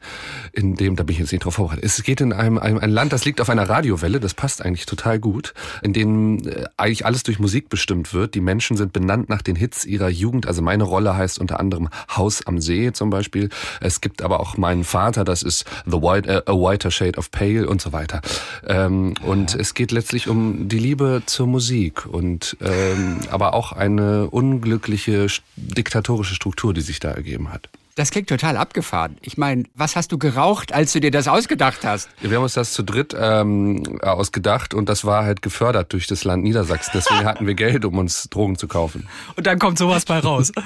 in 0.51 0.73
dem, 0.73 0.95
da 0.95 1.03
bin 1.03 1.13
ich 1.13 1.19
jetzt 1.19 1.31
nicht 1.31 1.45
drauf 1.45 1.53
vorbereitet. 1.53 1.85
Es 1.85 2.01
geht 2.01 2.19
in 2.19 2.33
einem, 2.33 2.57
einem 2.57 2.79
ein 2.79 2.89
Land, 2.89 3.13
das 3.13 3.25
liegt 3.25 3.39
auf 3.41 3.49
einer 3.51 3.69
Radiowelle, 3.69 4.19
das 4.19 4.33
passt 4.33 4.65
eigentlich 4.65 4.87
total 4.87 5.19
gut, 5.19 5.53
in 5.83 5.93
dem 5.93 6.39
äh, 6.47 6.63
eigentlich 6.77 7.05
alles 7.05 7.21
durch 7.21 7.37
Musik 7.37 7.69
bestimmt 7.69 8.11
wird. 8.15 8.33
Die 8.33 8.41
Menschen 8.41 8.75
sind 8.75 8.91
benannt 8.91 9.29
nach 9.29 9.43
den 9.43 9.55
Hits 9.55 9.85
ihrer 9.85 10.09
Jugend. 10.09 10.47
Also 10.47 10.63
meine 10.63 10.83
Rolle 10.83 11.15
heißt 11.15 11.37
unter 11.37 11.59
anderem 11.59 11.89
Haus 12.09 12.47
am 12.47 12.59
See 12.59 12.91
zum 12.91 13.11
Beispiel. 13.11 13.49
Es 13.79 14.01
gibt 14.01 14.23
aber 14.23 14.39
auch 14.39 14.57
meinen 14.57 14.83
Vater, 14.83 15.23
das 15.25 15.43
ist 15.43 15.65
The 15.85 16.01
White, 16.01 16.27
äh, 16.27 16.51
A 16.51 16.53
Whiter 16.53 16.89
Shade 16.89 17.19
of 17.19 17.29
Pale 17.29 17.69
und 17.69 17.83
so 17.83 17.93
weiter. 17.93 18.21
Ähm, 18.65 19.13
und 19.23 19.53
es 19.53 19.75
geht 19.75 19.91
letztlich 19.91 20.27
um 20.27 20.69
die 20.69 20.79
Liebe 20.79 21.21
zur 21.27 21.45
Musik 21.45 22.07
und 22.07 22.57
ähm, 22.61 23.17
aber 23.29 23.53
auch 23.53 23.73
eine 23.73 24.27
unglückliche 24.31 25.29
diktatorische 25.67 26.35
Struktur, 26.35 26.73
die 26.73 26.81
sich 26.81 26.99
da 26.99 27.11
ergeben 27.11 27.51
hat. 27.51 27.69
Das 27.97 28.11
klingt 28.11 28.29
total 28.29 28.57
abgefahren. 28.57 29.17
Ich 29.21 29.39
meine, 29.39 29.63
was 29.73 29.95
hast 29.95 30.11
du 30.11 30.19
geraucht, 30.19 30.71
als 30.71 30.93
du 30.93 30.99
dir 30.99 31.09
das 31.09 31.27
ausgedacht 31.27 31.83
hast? 31.83 32.09
Wir 32.21 32.37
haben 32.37 32.43
uns 32.43 32.53
das 32.53 32.71
zu 32.71 32.83
dritt 32.83 33.15
ähm, 33.19 33.99
ausgedacht 34.03 34.75
und 34.75 34.87
das 34.87 35.03
war 35.03 35.23
halt 35.23 35.41
gefördert 35.41 35.93
durch 35.93 36.05
das 36.05 36.23
Land 36.23 36.43
Niedersachsen. 36.43 36.91
Deswegen 36.93 37.25
hatten 37.25 37.47
wir 37.47 37.55
Geld, 37.55 37.85
um 37.85 37.97
uns 37.97 38.29
Drogen 38.29 38.55
zu 38.55 38.67
kaufen. 38.67 39.07
Und 39.35 39.47
dann 39.47 39.57
kommt 39.57 39.79
sowas 39.79 40.05
bei 40.05 40.19
raus. 40.19 40.51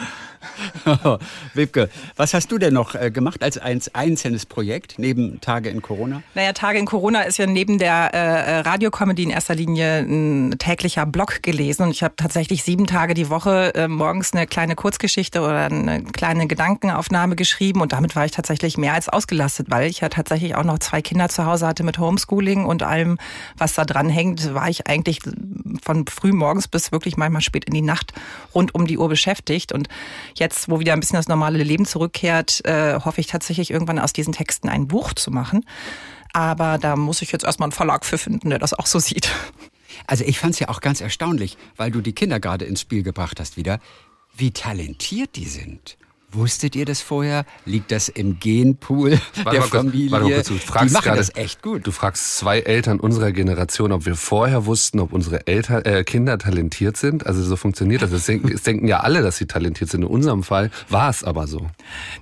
Webke, 1.54 1.89
was 2.15 2.34
hast 2.34 2.51
du 2.51 2.58
denn 2.58 2.73
noch 2.73 2.95
äh, 2.95 3.12
gemacht 3.12 3.43
als 3.43 3.58
ein 3.58 3.82
einzelnes 3.93 4.45
Projekt 4.45 4.95
neben 4.97 5.39
Tage 5.41 5.69
in 5.69 5.82
Corona? 5.82 6.23
Naja, 6.36 6.54
Tage 6.54 6.80
in 6.80 6.86
Corona 6.86 7.21
ist 7.21 7.38
ja 7.38 7.45
neben 7.45 7.77
der 7.77 8.13
äh, 8.13 8.60
Radiocomedy 8.60 9.23
in 9.23 9.30
erster 9.30 9.56
Linie 9.56 9.99
ein 9.99 10.56
täglicher 10.58 11.06
Blog 11.06 11.41
gelesen. 11.43 11.84
Und 11.84 11.91
ich 11.91 12.04
habe 12.04 12.15
tatsächlich 12.15 12.63
sieben 12.63 12.88
Tage 12.88 13.13
die 13.13 13.30
Woche 13.30 13.73
äh, 13.75 13.88
morgens 13.88 14.34
eine 14.34 14.47
kleine 14.47 14.75
Kurzgeschichte 14.75 15.41
oder 15.41 15.65
eine 15.65 16.04
kleine 16.04 16.47
Gedankenaufnahme 16.47 17.36
geschrieben. 17.36 17.82
Und 17.82 17.93
damit 17.93 18.15
war 18.15 18.25
ich 18.25 18.32
tatsächlich 18.32 18.77
mehr 18.77 18.93
als 18.93 19.10
ausgelastet, 19.10 19.67
weil 19.69 19.89
ich 19.89 20.01
ja 20.01 20.10
tatsächlich 20.10 20.56
auch 20.56 20.63
noch 20.63 20.80
zwei 20.80 21.01
Kinder 21.01 21.30
zu 21.30 21.45
Hause 21.45 21.67
hatte 21.67 21.84
mit 21.84 21.97
Homeschooling 21.97 22.65
und 22.65 22.84
allem, 22.84 23.17
was 23.58 23.73
da 23.73 23.86
dran 23.86 24.10
hängt, 24.10 24.54
war 24.54 24.69
ich 24.69 24.88
eigentlich 24.88 25.19
von 25.84 26.06
früh 26.08 26.32
morgens 26.32 26.67
bis 26.67 26.91
wirklich 26.91 27.17
manchmal 27.17 27.41
spät 27.41 27.65
in 27.65 27.73
die 27.73 27.82
Nacht 27.82 28.13
rund 28.54 28.75
um 28.75 28.88
die 28.88 28.97
Uhr 28.97 29.10
beschäftigt. 29.10 29.71
Und 29.71 29.88
jetzt, 30.36 30.70
wo 30.70 30.80
wieder 30.80 30.94
ein 30.94 31.00
bisschen 31.00 31.17
das 31.17 31.28
normale 31.28 31.63
Leben 31.63 31.86
zurückkehrt, 31.86 32.65
äh, 32.65 33.00
hoffe 33.00 33.22
ich 33.22 33.28
tatsächlich 33.28 33.72
irgendwann 33.72 34.00
aus 34.00 34.13
diesen 34.13 34.34
Texten 34.34 34.70
ein 34.70 34.88
Buch 34.88 35.13
zu 35.13 35.32
machen. 35.32 35.65
Aber 36.34 36.78
da 36.78 36.96
muss 36.96 37.22
ich 37.22 37.32
jetzt 37.32 37.44
erstmal 37.44 37.67
einen 37.67 37.74
Verlag 37.74 38.06
für 38.06 38.17
finden, 38.17 38.50
der 38.50 38.60
das 38.60 38.74
auch 38.74 38.86
so 38.86 39.00
sieht. 39.00 39.32
Also 40.08 40.24
ich 40.24 40.39
fand 40.39 40.54
es 40.54 40.60
ja 40.60 40.70
auch 40.70 40.82
ganz 40.82 41.02
erstaunlich, 41.02 41.58
weil 41.76 41.91
du 41.91 42.02
die 42.02 42.13
Kinder 42.13 42.39
gerade 42.39 42.65
ins 42.65 42.82
Spiel 42.82 43.04
gebracht 43.04 43.39
hast 43.39 43.58
wieder, 43.58 43.80
wie 44.36 44.52
talentiert 44.52 45.36
die 45.36 45.46
sind. 45.46 45.98
Wusstet 46.34 46.76
ihr 46.76 46.86
das 46.86 47.02
vorher? 47.02 47.46
Liegt 47.65 47.91
das 47.91 48.08
im 48.08 48.39
Genpool 48.39 49.12
Warte 49.12 49.52
der 49.52 49.60
mal 49.60 49.60
kurz, 49.60 49.70
Familie? 49.70 50.12
warte 50.12 50.26
mal 50.26 50.34
kurz, 50.36 50.48
du 50.48 50.54
die 50.54 50.60
fragst 50.60 50.94
machen 50.94 51.04
gerade, 51.04 51.17
das 51.17 51.36
echt 51.36 51.62
gut. 51.62 51.86
Du 51.86 51.91
fragst 51.91 52.38
zwei 52.38 52.60
Eltern 52.60 53.00
unserer 53.02 53.32
Generation, 53.34 53.91
ob 53.91 54.06
wir 54.06 54.15
vorher 54.15 54.65
wussten, 54.65 55.00
ob 55.00 55.12
unsere 55.12 55.46
Eltern, 55.48 55.84
äh, 55.84 56.04
Kinder 56.06 56.38
talentiert 56.38 56.96
sind. 56.96 57.26
Also 57.28 57.44
so 57.44 57.58
funktioniert 57.58 58.02
das. 58.02 58.12
Es 58.12 58.26
denken, 58.28 58.58
denken 58.65 58.88
ja 58.88 59.02
alle, 59.02 59.22
dass 59.22 59.38
sie 59.38 59.46
talentiert 59.46 59.89
sind. 59.89 60.04
In 60.04 60.08
unserem 60.08 60.44
Fall 60.44 60.72
war 60.88 61.10
es 61.10 61.24
aber 61.24 61.48
so. 61.48 61.67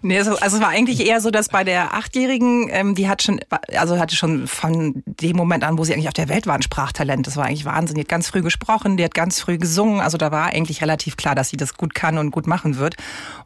Nee, 0.01 0.17
also, 0.17 0.37
also 0.37 0.57
es 0.57 0.61
war 0.61 0.69
eigentlich 0.69 1.05
eher 1.05 1.21
so, 1.21 1.29
dass 1.29 1.49
bei 1.49 1.63
der 1.63 1.93
Achtjährigen, 1.93 2.67
ähm, 2.71 2.95
die 2.95 3.07
hat 3.07 3.21
schon, 3.21 3.39
also 3.75 3.99
hatte 3.99 4.15
schon 4.15 4.47
von 4.47 5.03
dem 5.05 5.37
Moment 5.37 5.63
an, 5.63 5.77
wo 5.77 5.83
sie 5.83 5.93
eigentlich 5.93 6.07
auf 6.07 6.13
der 6.13 6.29
Welt 6.29 6.47
war, 6.47 6.55
ein 6.55 6.63
Sprachtalent. 6.63 7.27
Das 7.27 7.37
war 7.37 7.45
eigentlich 7.45 7.65
Wahnsinn. 7.65 7.95
Die 7.95 8.01
hat 8.01 8.09
ganz 8.09 8.27
früh 8.27 8.41
gesprochen, 8.41 8.97
die 8.97 9.03
hat 9.03 9.13
ganz 9.13 9.39
früh 9.39 9.59
gesungen. 9.59 10.01
Also 10.01 10.17
da 10.17 10.31
war 10.31 10.47
eigentlich 10.47 10.81
relativ 10.81 11.15
klar, 11.15 11.35
dass 11.35 11.49
sie 11.49 11.57
das 11.57 11.75
gut 11.75 11.93
kann 11.93 12.17
und 12.17 12.31
gut 12.31 12.47
machen 12.47 12.77
wird. 12.77 12.95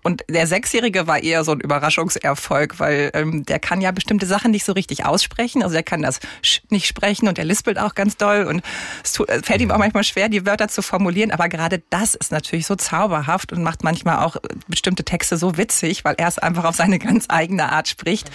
Und 0.03 0.23
der 0.29 0.47
Sechsjährige 0.53 1.07
war 1.07 1.23
eher 1.23 1.43
so 1.43 1.51
ein 1.51 1.59
Überraschungserfolg, 1.61 2.79
weil 2.79 3.09
ähm, 3.15 3.43
der 3.43 3.57
kann 3.57 3.81
ja 3.81 3.91
bestimmte 3.91 4.27
Sachen 4.27 4.51
nicht 4.51 4.65
so 4.65 4.73
richtig 4.73 5.03
aussprechen. 5.03 5.63
Also 5.63 5.75
er 5.75 5.81
kann 5.81 6.03
das 6.03 6.19
Sch 6.43 6.61
nicht 6.69 6.85
sprechen 6.85 7.27
und 7.27 7.39
er 7.39 7.45
lispelt 7.45 7.79
auch 7.79 7.95
ganz 7.95 8.17
doll 8.17 8.43
und 8.43 8.61
es 9.03 9.13
tut, 9.13 9.29
es 9.29 9.41
fällt 9.45 9.61
ihm 9.61 9.71
auch 9.71 9.79
manchmal 9.79 10.03
schwer, 10.03 10.29
die 10.29 10.45
Wörter 10.45 10.67
zu 10.67 10.83
formulieren. 10.83 11.31
Aber 11.31 11.49
gerade 11.49 11.81
das 11.89 12.13
ist 12.13 12.31
natürlich 12.31 12.67
so 12.67 12.75
zauberhaft 12.75 13.51
und 13.51 13.63
macht 13.63 13.83
manchmal 13.83 14.19
auch 14.23 14.35
bestimmte 14.67 15.03
Texte 15.03 15.37
so 15.37 15.57
witzig, 15.57 16.05
weil 16.05 16.13
er 16.19 16.27
es 16.27 16.37
einfach 16.37 16.65
auf 16.65 16.75
seine 16.75 16.99
ganz 16.99 17.25
eigene 17.29 17.71
Art 17.71 17.87
spricht. 17.87 18.29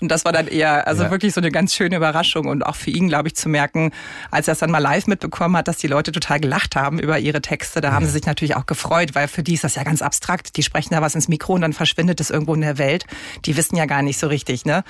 Und 0.00 0.08
das 0.12 0.24
war 0.24 0.32
dann 0.32 0.46
eher, 0.46 0.86
also 0.86 1.02
Ja. 1.04 1.10
wirklich 1.10 1.34
so 1.34 1.40
eine 1.40 1.50
ganz 1.50 1.74
schöne 1.74 1.96
Überraschung 1.96 2.46
und 2.46 2.64
auch 2.64 2.76
für 2.76 2.90
ihn, 2.90 3.08
glaube 3.08 3.26
ich, 3.28 3.34
zu 3.34 3.48
merken, 3.48 3.90
als 4.30 4.46
er 4.46 4.52
es 4.52 4.58
dann 4.60 4.70
mal 4.70 4.78
live 4.78 5.08
mitbekommen 5.08 5.56
hat, 5.56 5.66
dass 5.66 5.78
die 5.78 5.88
Leute 5.88 6.12
total 6.12 6.38
gelacht 6.38 6.76
haben 6.76 7.00
über 7.00 7.18
ihre 7.18 7.42
Texte. 7.42 7.80
Da 7.80 7.90
haben 7.92 8.04
sie 8.06 8.12
sich 8.12 8.26
natürlich 8.26 8.54
auch 8.54 8.66
gefreut, 8.66 9.16
weil 9.16 9.26
für 9.26 9.42
die 9.42 9.54
ist 9.54 9.64
das 9.64 9.74
ja 9.74 9.82
ganz 9.82 10.02
abstrakt. 10.02 10.56
Die 10.56 10.62
sprechen 10.62 10.94
da 10.94 11.02
was 11.02 11.14
ins 11.16 11.26
Mikro 11.26 11.54
und 11.54 11.63
dann 11.64 11.72
verschwindet 11.72 12.20
es 12.20 12.30
irgendwo 12.30 12.54
in 12.54 12.60
der 12.60 12.78
Welt. 12.78 13.06
Die 13.44 13.56
wissen 13.56 13.76
ja 13.76 13.86
gar 13.86 14.02
nicht 14.02 14.18
so 14.18 14.28
richtig, 14.28 14.64
ne? 14.64 14.84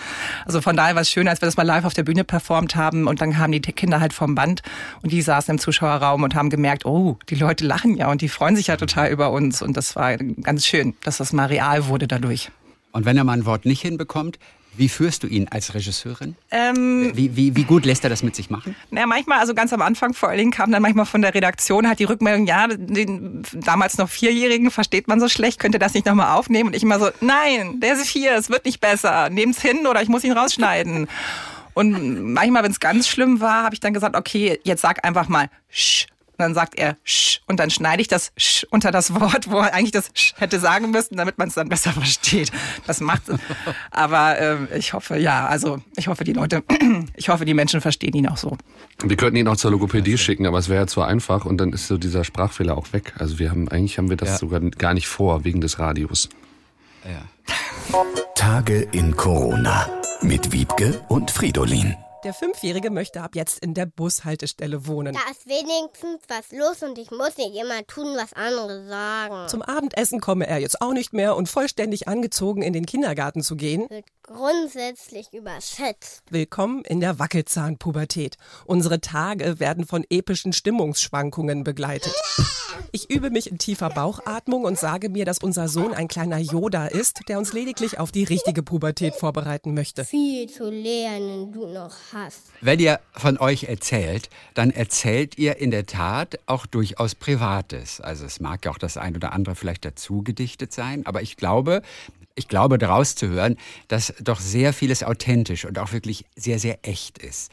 Also 0.44 0.60
von 0.60 0.76
daher 0.76 0.94
war 0.94 1.02
es 1.02 1.10
schön, 1.10 1.28
als 1.28 1.40
wir 1.40 1.46
das 1.46 1.56
mal 1.56 1.62
live 1.62 1.84
auf 1.84 1.94
der 1.94 2.02
Bühne 2.02 2.24
performt 2.24 2.76
haben 2.76 3.06
und 3.06 3.20
dann 3.20 3.32
kamen 3.32 3.52
die 3.52 3.60
Kinder 3.60 4.00
halt 4.00 4.12
vom 4.12 4.34
Band 4.34 4.62
und 5.02 5.12
die 5.12 5.22
saßen 5.22 5.52
im 5.52 5.58
Zuschauerraum 5.58 6.22
und 6.22 6.34
haben 6.34 6.50
gemerkt, 6.50 6.84
oh, 6.84 7.18
die 7.30 7.36
Leute 7.36 7.64
lachen 7.64 7.96
ja 7.96 8.10
und 8.10 8.20
die 8.20 8.28
freuen 8.28 8.56
sich 8.56 8.66
ja 8.66 8.76
total 8.76 9.10
über 9.10 9.30
uns 9.30 9.62
und 9.62 9.76
das 9.76 9.96
war 9.96 10.16
ganz 10.16 10.66
schön, 10.66 10.94
dass 11.02 11.18
das 11.18 11.32
mal 11.32 11.46
real 11.46 11.86
wurde 11.86 12.08
dadurch. 12.08 12.50
Und 12.92 13.04
wenn 13.04 13.16
er 13.16 13.24
mal 13.24 13.32
ein 13.32 13.46
Wort 13.46 13.64
nicht 13.64 13.82
hinbekommt, 13.82 14.38
wie 14.76 14.88
führst 14.88 15.22
du 15.22 15.26
ihn 15.26 15.48
als 15.50 15.74
Regisseurin? 15.74 16.36
Ähm, 16.50 17.12
Wie, 17.14 17.36
wie, 17.36 17.56
wie 17.56 17.64
gut 17.64 17.84
lässt 17.84 18.04
er 18.04 18.10
das 18.10 18.22
mit 18.22 18.34
sich 18.34 18.50
machen? 18.50 18.74
Ja, 18.90 19.06
manchmal, 19.06 19.38
also 19.38 19.54
ganz 19.54 19.72
am 19.72 19.82
Anfang 19.82 20.14
vor 20.14 20.28
allen 20.28 20.38
Dingen 20.38 20.50
kam 20.50 20.72
dann 20.72 20.82
manchmal 20.82 21.06
von 21.06 21.22
der 21.22 21.34
Redaktion 21.34 21.86
halt 21.88 21.98
die 21.98 22.04
Rückmeldung, 22.04 22.46
ja, 22.46 22.66
den 22.68 23.42
damals 23.52 23.98
noch 23.98 24.08
Vierjährigen 24.08 24.70
versteht 24.70 25.08
man 25.08 25.20
so 25.20 25.28
schlecht, 25.28 25.58
könnte 25.58 25.78
das 25.78 25.94
nicht 25.94 26.06
nochmal 26.06 26.36
aufnehmen? 26.36 26.68
Und 26.68 26.76
ich 26.76 26.82
immer 26.82 26.98
so, 26.98 27.10
nein, 27.20 27.80
der 27.80 27.94
ist 27.94 28.08
vier, 28.08 28.34
es 28.36 28.50
wird 28.50 28.64
nicht 28.64 28.80
besser, 28.80 29.30
nehm's 29.30 29.60
hin 29.60 29.86
oder 29.86 30.02
ich 30.02 30.08
muss 30.08 30.24
ihn 30.24 30.32
rausschneiden. 30.32 31.08
Und 31.74 32.32
manchmal, 32.32 32.62
wenn 32.62 32.70
es 32.70 32.80
ganz 32.80 33.08
schlimm 33.08 33.40
war, 33.40 33.64
habe 33.64 33.74
ich 33.74 33.80
dann 33.80 33.92
gesagt, 33.92 34.16
okay, 34.16 34.60
jetzt 34.62 34.80
sag 34.80 35.04
einfach 35.04 35.28
mal 35.28 35.48
Sch. 35.70 36.06
Und 36.36 36.42
dann 36.42 36.54
sagt 36.54 36.78
er 36.78 36.96
Sch. 37.04 37.40
Und 37.46 37.60
dann 37.60 37.70
schneide 37.70 38.02
ich 38.02 38.08
das 38.08 38.32
Sch 38.36 38.64
unter 38.70 38.90
das 38.90 39.14
Wort, 39.14 39.50
wo 39.50 39.58
er 39.58 39.72
eigentlich 39.72 39.92
das 39.92 40.10
Sch 40.14 40.34
hätte 40.36 40.58
sagen 40.58 40.90
müssen, 40.90 41.16
damit 41.16 41.38
man 41.38 41.48
es 41.48 41.54
dann 41.54 41.68
besser 41.68 41.92
versteht. 41.92 42.50
Das 42.86 43.00
macht 43.00 43.22
Aber 43.90 44.38
ähm, 44.40 44.68
ich 44.76 44.92
hoffe, 44.92 45.16
ja, 45.16 45.46
also 45.46 45.78
ich 45.96 46.08
hoffe, 46.08 46.24
die 46.24 46.32
Leute, 46.32 46.62
ich 47.16 47.28
hoffe, 47.28 47.44
die 47.44 47.54
Menschen 47.54 47.80
verstehen 47.80 48.14
ihn 48.14 48.28
auch 48.28 48.36
so. 48.36 48.56
Wir 49.02 49.16
könnten 49.16 49.36
ihn 49.36 49.48
auch 49.48 49.56
zur 49.56 49.70
Logopädie 49.70 50.18
schicken, 50.18 50.46
aber 50.46 50.58
es 50.58 50.68
wäre 50.68 50.80
ja 50.82 50.86
zu 50.86 51.02
einfach 51.02 51.44
und 51.44 51.58
dann 51.58 51.72
ist 51.72 51.86
so 51.86 51.98
dieser 51.98 52.24
Sprachfehler 52.24 52.76
auch 52.76 52.92
weg. 52.92 53.12
Also 53.18 53.38
wir 53.38 53.50
haben 53.50 53.68
eigentlich 53.68 53.98
haben 53.98 54.10
wir 54.10 54.16
das 54.16 54.30
Ja. 54.30 54.38
sogar 54.38 54.60
gar 54.60 54.94
nicht 54.94 55.06
vor 55.06 55.44
wegen 55.44 55.60
des 55.60 55.78
Radios. 55.78 56.28
Tage 58.34 58.88
in 58.92 59.16
Corona 59.16 59.88
mit 60.22 60.52
Wiebke 60.52 61.02
und 61.08 61.30
Fridolin. 61.30 61.94
Der 62.24 62.32
Fünfjährige 62.32 62.88
möchte 62.90 63.20
ab 63.20 63.36
jetzt 63.36 63.58
in 63.58 63.74
der 63.74 63.84
Bushaltestelle 63.84 64.86
wohnen. 64.86 65.12
Da 65.12 65.30
ist 65.30 65.46
wenigstens 65.46 66.22
was 66.26 66.52
los 66.52 66.82
und 66.82 66.98
ich 66.98 67.10
muss 67.10 67.36
nicht 67.36 67.54
immer 67.54 67.86
tun, 67.86 68.16
was 68.16 68.32
andere 68.32 68.86
sagen. 68.86 69.46
Zum 69.48 69.60
Abendessen 69.60 70.20
komme 70.20 70.46
er 70.46 70.56
jetzt 70.56 70.80
auch 70.80 70.94
nicht 70.94 71.12
mehr 71.12 71.36
und 71.36 71.50
vollständig 71.50 72.08
angezogen 72.08 72.62
in 72.62 72.72
den 72.72 72.86
Kindergarten 72.86 73.42
zu 73.42 73.56
gehen. 73.56 73.90
Wird 73.90 74.06
grundsätzlich 74.26 75.34
überschätzt. 75.34 76.22
Willkommen 76.30 76.82
in 76.84 77.00
der 77.00 77.18
Wackelzahnpubertät. 77.18 78.38
Unsere 78.64 79.02
Tage 79.02 79.60
werden 79.60 79.86
von 79.86 80.02
epischen 80.08 80.54
Stimmungsschwankungen 80.54 81.62
begleitet. 81.62 82.14
Ich 82.90 83.10
übe 83.10 83.28
mich 83.28 83.50
in 83.50 83.58
tiefer 83.58 83.90
Bauchatmung 83.90 84.64
und 84.64 84.78
sage 84.78 85.10
mir, 85.10 85.26
dass 85.26 85.38
unser 85.38 85.68
Sohn 85.68 85.92
ein 85.92 86.08
kleiner 86.08 86.38
Yoda 86.38 86.86
ist, 86.86 87.28
der 87.28 87.38
uns 87.38 87.52
lediglich 87.52 87.98
auf 87.98 88.12
die 88.12 88.24
richtige 88.24 88.62
Pubertät 88.62 89.14
vorbereiten 89.14 89.74
möchte. 89.74 90.06
Viel 90.06 90.48
zu 90.48 90.70
lernen 90.70 91.52
du 91.52 91.66
noch 91.66 91.94
hast. 92.14 92.44
Wenn 92.62 92.80
ihr 92.80 93.00
von 93.12 93.36
euch 93.36 93.64
erzählt, 93.64 94.30
dann 94.54 94.70
erzählt 94.70 95.36
ihr 95.36 95.58
in 95.58 95.70
der 95.70 95.84
Tat 95.84 96.38
auch 96.46 96.64
durchaus 96.64 97.14
Privates. 97.14 98.00
Also 98.00 98.24
es 98.24 98.40
mag 98.40 98.64
ja 98.64 98.70
auch 98.70 98.78
das 98.78 98.96
ein 98.96 99.14
oder 99.16 99.34
andere 99.34 99.54
vielleicht 99.54 99.84
dazu 99.84 100.22
gedichtet 100.22 100.72
sein, 100.72 101.04
aber 101.04 101.20
ich 101.20 101.36
glaube, 101.36 101.82
ich 102.34 102.48
glaube 102.48 102.78
daraus 102.78 103.14
zu 103.14 103.28
hören, 103.28 103.56
dass 103.88 104.14
doch 104.20 104.40
sehr 104.40 104.72
vieles 104.72 105.02
authentisch 105.02 105.64
und 105.64 105.78
auch 105.78 105.92
wirklich 105.92 106.24
sehr, 106.36 106.58
sehr 106.58 106.78
echt 106.82 107.18
ist. 107.18 107.50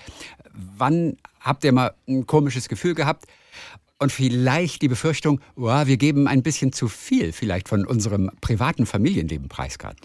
Wann 0.53 1.17
habt 1.39 1.63
ihr 1.63 1.71
mal 1.71 1.93
ein 2.07 2.25
komisches 2.25 2.67
Gefühl 2.67 2.95
gehabt? 2.95 3.25
Und 3.99 4.11
vielleicht 4.11 4.81
die 4.81 4.87
Befürchtung, 4.87 5.39
oh, 5.55 5.85
wir 5.85 5.97
geben 5.97 6.27
ein 6.27 6.41
bisschen 6.41 6.73
zu 6.73 6.87
viel 6.87 7.31
vielleicht 7.33 7.69
von 7.69 7.85
unserem 7.85 8.31
privaten 8.41 8.87
Familienleben 8.87 9.47
preisgard. 9.47 9.95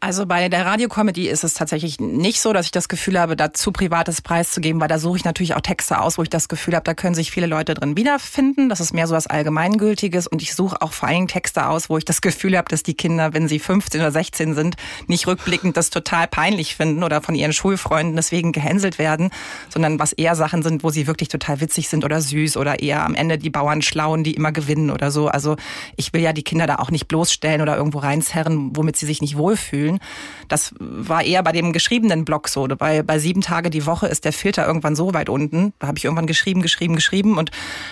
Also 0.00 0.26
bei 0.26 0.48
der 0.48 0.66
Radiocomedy 0.66 1.28
ist 1.28 1.42
es 1.42 1.54
tatsächlich 1.54 1.98
nicht 2.00 2.40
so, 2.40 2.52
dass 2.52 2.66
ich 2.66 2.72
das 2.72 2.88
Gefühl 2.88 3.18
habe, 3.18 3.34
da 3.34 3.52
zu 3.54 3.72
privates 3.72 4.20
preiszugeben, 4.20 4.80
weil 4.80 4.88
da 4.88 4.98
suche 4.98 5.16
ich 5.16 5.24
natürlich 5.24 5.54
auch 5.54 5.60
Texte 5.60 6.00
aus, 6.00 6.18
wo 6.18 6.22
ich 6.22 6.28
das 6.28 6.48
Gefühl 6.48 6.74
habe, 6.74 6.84
da 6.84 6.94
können 6.94 7.14
sich 7.14 7.30
viele 7.30 7.46
Leute 7.46 7.74
drin 7.74 7.96
wiederfinden. 7.96 8.68
Das 8.68 8.80
ist 8.80 8.92
mehr 8.92 9.06
so 9.06 9.14
was 9.14 9.26
Allgemeingültiges 9.26 10.26
und 10.26 10.42
ich 10.42 10.54
suche 10.54 10.82
auch 10.82 10.92
vor 10.92 11.08
allen 11.08 11.16
Dingen 11.16 11.28
Texte 11.28 11.66
aus, 11.66 11.88
wo 11.88 11.96
ich 11.96 12.04
das 12.04 12.20
Gefühl 12.20 12.56
habe, 12.58 12.68
dass 12.68 12.82
die 12.82 12.94
Kinder, 12.94 13.32
wenn 13.32 13.48
sie 13.48 13.58
15 13.58 14.00
oder 14.00 14.12
16 14.12 14.54
sind, 14.54 14.76
nicht 15.06 15.26
rückblickend 15.26 15.76
das 15.76 15.90
total 15.90 16.28
peinlich 16.28 16.76
finden 16.76 17.02
oder 17.02 17.22
von 17.22 17.34
ihren 17.34 17.52
Schulfreunden 17.52 18.16
deswegen 18.16 18.52
gehänselt 18.52 18.98
werden, 18.98 19.30
sondern 19.70 19.98
was 19.98 20.12
eher 20.12 20.36
Sachen 20.36 20.62
sind, 20.62 20.84
wo 20.84 20.90
sie 20.90 21.06
wirklich 21.06 21.30
total 21.30 21.60
witzig 21.60 21.88
sind 21.88 22.04
oder 22.04 22.20
süß 22.20 22.58
oder 22.58 22.80
eher 22.80 23.04
am 23.04 23.14
Ende 23.14 23.38
die 23.38 23.50
Bauern 23.50 23.80
schlauen, 23.80 24.24
die 24.24 24.34
immer 24.34 24.52
gewinnen 24.52 24.90
oder 24.90 25.10
so. 25.10 25.28
Also 25.28 25.56
ich 25.96 26.12
will 26.12 26.20
ja 26.20 26.32
die 26.32 26.44
Kinder 26.44 26.66
da 26.66 26.76
auch 26.76 26.90
nicht 26.90 27.08
bloßstellen 27.08 27.62
oder 27.62 27.76
irgendwo 27.76 27.98
reinzerren, 27.98 28.76
womit 28.76 28.96
sie 28.96 29.06
sich 29.06 29.22
nicht 29.22 29.36
wohlfühlen. 29.36 29.85
Das 30.48 30.74
war 30.78 31.22
eher 31.22 31.42
bei 31.42 31.52
dem 31.52 31.72
geschriebenen 31.72 32.24
Blog 32.24 32.48
so. 32.48 32.66
Bei, 32.66 33.02
bei 33.02 33.18
sieben 33.18 33.40
Tage 33.40 33.70
die 33.70 33.86
Woche 33.86 34.06
ist 34.06 34.24
der 34.24 34.32
Filter 34.32 34.66
irgendwann 34.66 34.96
so 34.96 35.14
weit 35.14 35.28
unten. 35.28 35.72
Da 35.78 35.88
habe 35.88 35.98
ich 35.98 36.04
irgendwann 36.04 36.26
geschrieben, 36.26 36.62
geschrieben, 36.62 36.94
geschrieben. 36.94 37.38
Und 37.38 37.50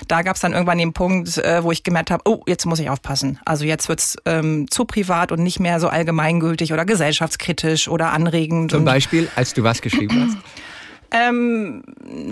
da 0.09 0.23
gab 0.23 0.37
es 0.37 0.43
dann 0.43 0.53
irgendwann 0.53 0.79
den 0.79 0.93
Punkt, 0.93 1.39
äh, 1.39 1.63
wo 1.63 1.73
ich 1.73 1.83
gemerkt 1.83 2.11
habe, 2.11 2.23
oh, 2.27 2.43
jetzt 2.47 2.67
muss 2.67 2.79
ich 2.79 2.91
aufpassen. 2.91 3.39
Also 3.45 3.65
jetzt 3.65 3.89
wird's 3.89 4.17
ähm, 4.25 4.67
zu 4.71 4.85
privat 4.85 5.33
und 5.33 5.43
nicht 5.43 5.61
mehr 5.61 5.81
so 5.81 5.89
allgemeingültig 5.89 6.73
oder 6.73 6.85
gesellschaftskritisch 6.85 7.89
oder 7.89 8.13
anregend. 8.13 8.71
Zum 8.71 8.85
Beispiel, 8.85 9.29
als 9.37 9.55
du 9.55 9.63
was 9.63 9.83
geschrieben 9.83 10.29
hast? 10.29 10.39
Ähm, 11.17 11.85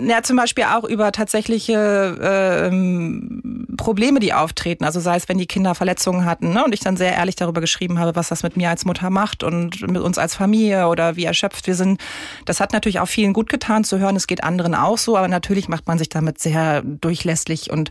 ja, 0.05 0.23
zum 0.23 0.35
Beispiel 0.35 0.65
auch 0.65 0.83
über 0.83 1.13
tatsächliche 1.13 2.17
ähm, 2.21 3.65
Probleme, 3.77 4.19
die 4.19 4.33
auftreten. 4.33 4.83
Also 4.83 4.99
sei 4.99 5.15
es, 5.15 5.29
wenn 5.29 5.37
die 5.37 5.45
Kinder 5.45 5.73
Verletzungen 5.73 6.25
hatten 6.25 6.51
ne? 6.51 6.65
und 6.65 6.73
ich 6.73 6.81
dann 6.81 6.97
sehr 6.97 7.13
ehrlich 7.13 7.37
darüber 7.37 7.61
geschrieben 7.61 7.97
habe, 7.97 8.17
was 8.17 8.27
das 8.27 8.43
mit 8.43 8.57
mir 8.57 8.69
als 8.69 8.83
Mutter 8.83 9.09
macht 9.09 9.41
und 9.41 9.87
mit 9.89 10.01
uns 10.01 10.17
als 10.17 10.35
Familie 10.35 10.89
oder 10.89 11.15
wie 11.15 11.23
erschöpft 11.23 11.65
wir 11.65 11.75
sind. 11.75 12.01
Das 12.43 12.59
hat 12.59 12.73
natürlich 12.73 12.99
auch 12.99 13.07
vielen 13.07 13.31
gut 13.31 13.47
getan 13.47 13.85
zu 13.85 13.99
hören. 13.99 14.17
Es 14.17 14.27
geht 14.27 14.43
anderen 14.43 14.75
auch 14.75 14.97
so, 14.97 15.15
aber 15.15 15.29
natürlich 15.29 15.69
macht 15.69 15.87
man 15.87 15.97
sich 15.97 16.09
damit 16.09 16.39
sehr 16.39 16.81
durchlässig 16.81 17.71
und 17.71 17.89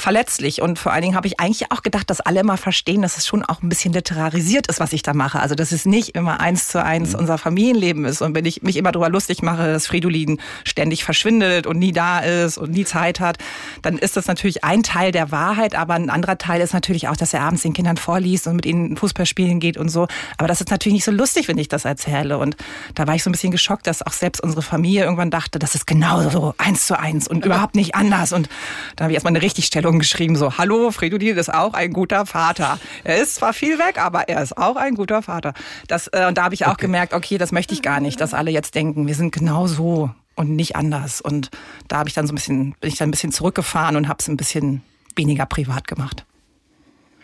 verletzlich. 0.00 0.62
Und 0.62 0.78
vor 0.78 0.92
allen 0.92 1.02
Dingen 1.02 1.16
habe 1.16 1.26
ich 1.26 1.40
eigentlich 1.40 1.70
auch 1.70 1.82
gedacht, 1.82 2.10
dass 2.10 2.20
alle 2.20 2.40
immer 2.40 2.56
verstehen, 2.56 3.02
dass 3.02 3.16
es 3.16 3.26
schon 3.26 3.44
auch 3.44 3.62
ein 3.62 3.68
bisschen 3.68 3.92
literarisiert 3.92 4.66
ist, 4.66 4.80
was 4.80 4.92
ich 4.92 5.02
da 5.02 5.14
mache. 5.14 5.40
Also 5.40 5.54
dass 5.54 5.72
es 5.72 5.84
nicht 5.84 6.14
immer 6.16 6.40
eins 6.40 6.68
zu 6.68 6.82
eins 6.82 7.14
unser 7.14 7.38
Familienleben 7.38 8.04
ist. 8.04 8.22
Und 8.22 8.34
wenn 8.34 8.44
ich 8.44 8.62
mich 8.62 8.76
immer 8.76 8.92
darüber 8.92 9.08
lustig 9.08 9.42
mache, 9.42 9.72
dass 9.72 9.86
Fridolin 9.86 10.40
ständig 10.64 11.04
verschwindet 11.04 11.66
und 11.66 11.78
nie 11.78 11.92
da 11.92 12.20
ist 12.20 12.58
und 12.58 12.72
nie 12.72 12.84
Zeit 12.84 13.20
hat, 13.20 13.38
dann 13.82 13.98
ist 13.98 14.16
das 14.16 14.26
natürlich 14.26 14.64
ein 14.64 14.82
Teil 14.82 15.12
der 15.12 15.30
Wahrheit. 15.30 15.74
Aber 15.74 15.94
ein 15.94 16.10
anderer 16.10 16.38
Teil 16.38 16.60
ist 16.60 16.72
natürlich 16.72 17.08
auch, 17.08 17.16
dass 17.16 17.34
er 17.34 17.42
abends 17.42 17.62
den 17.62 17.72
Kindern 17.72 17.96
vorliest 17.96 18.46
und 18.46 18.56
mit 18.56 18.66
ihnen 18.66 18.96
Fußball 18.96 19.26
spielen 19.26 19.60
geht 19.60 19.76
und 19.76 19.88
so. 19.88 20.08
Aber 20.38 20.48
das 20.48 20.60
ist 20.60 20.70
natürlich 20.70 20.94
nicht 20.94 21.04
so 21.04 21.12
lustig, 21.12 21.48
wenn 21.48 21.58
ich 21.58 21.68
das 21.68 21.84
erzähle. 21.84 22.38
Und 22.38 22.56
da 22.94 23.06
war 23.06 23.14
ich 23.14 23.22
so 23.22 23.30
ein 23.30 23.32
bisschen 23.32 23.52
geschockt, 23.52 23.86
dass 23.86 24.02
auch 24.02 24.12
selbst 24.12 24.42
unsere 24.42 24.62
Familie 24.62 25.04
irgendwann 25.04 25.30
dachte, 25.30 25.58
das 25.58 25.74
ist 25.74 25.86
genau 25.86 26.28
so 26.28 26.54
eins 26.58 26.86
zu 26.86 26.98
eins 26.98 27.28
und 27.28 27.44
überhaupt 27.44 27.74
nicht 27.74 27.94
anders. 27.94 28.32
Und 28.32 28.48
da 28.96 29.04
habe 29.04 29.12
ich 29.12 29.16
erstmal 29.16 29.32
eine 29.32 29.42
Richtigstellung 29.42 29.89
geschrieben, 29.98 30.36
so, 30.36 30.58
hallo, 30.58 30.90
Fridolin 30.90 31.36
ist 31.36 31.52
auch 31.52 31.74
ein 31.74 31.92
guter 31.92 32.26
Vater. 32.26 32.78
Er 33.04 33.20
ist 33.20 33.36
zwar 33.36 33.52
viel 33.52 33.78
weg, 33.78 33.98
aber 33.98 34.28
er 34.28 34.42
ist 34.42 34.56
auch 34.56 34.76
ein 34.76 34.94
guter 34.94 35.22
Vater. 35.22 35.54
Das, 35.88 36.08
äh, 36.08 36.26
und 36.28 36.38
da 36.38 36.44
habe 36.44 36.54
ich 36.54 36.66
auch 36.66 36.76
gemerkt, 36.76 37.12
okay, 37.12 37.38
das 37.38 37.52
möchte 37.52 37.74
ich 37.74 37.82
gar 37.82 38.00
nicht, 38.00 38.20
dass 38.20 38.34
alle 38.34 38.50
jetzt 38.50 38.74
denken, 38.74 39.06
wir 39.06 39.14
sind 39.14 39.32
genau 39.32 39.66
so 39.66 40.10
und 40.36 40.56
nicht 40.56 40.76
anders. 40.76 41.20
Und 41.20 41.50
da 41.88 41.98
habe 41.98 42.08
ich 42.08 42.14
dann 42.14 42.26
so 42.26 42.32
ein 42.32 42.36
bisschen, 42.36 42.74
bin 42.80 42.88
ich 42.88 42.96
dann 42.96 43.08
ein 43.08 43.10
bisschen 43.10 43.32
zurückgefahren 43.32 43.96
und 43.96 44.08
habe 44.08 44.18
es 44.20 44.28
ein 44.28 44.36
bisschen 44.36 44.82
weniger 45.16 45.46
privat 45.46 45.86
gemacht. 45.86 46.24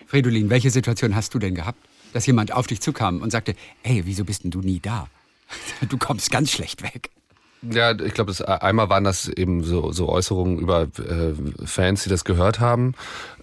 Fridolin, 0.06 0.50
welche 0.50 0.70
Situation 0.70 1.14
hast 1.14 1.34
du 1.34 1.38
denn 1.38 1.54
gehabt, 1.54 1.78
dass 2.12 2.26
jemand 2.26 2.52
auf 2.52 2.66
dich 2.66 2.80
zukam 2.80 3.20
und 3.20 3.30
sagte, 3.30 3.54
ey, 3.82 4.02
wieso 4.06 4.24
bist 4.24 4.44
denn 4.44 4.50
du 4.50 4.60
nie 4.60 4.80
da? 4.80 5.08
Du 5.88 5.98
kommst 5.98 6.30
ganz 6.30 6.50
schlecht 6.50 6.82
weg. 6.82 7.10
Ja, 7.62 7.92
ich 7.92 8.14
glaube, 8.14 8.30
das 8.30 8.42
einmal 8.42 8.88
waren 8.88 9.04
das 9.04 9.28
eben 9.28 9.64
so, 9.64 9.92
so 9.92 10.08
Äußerungen 10.08 10.58
über 10.58 10.82
äh, 10.82 11.34
Fans, 11.64 12.04
die 12.04 12.08
das 12.08 12.24
gehört 12.24 12.60
haben. 12.60 12.94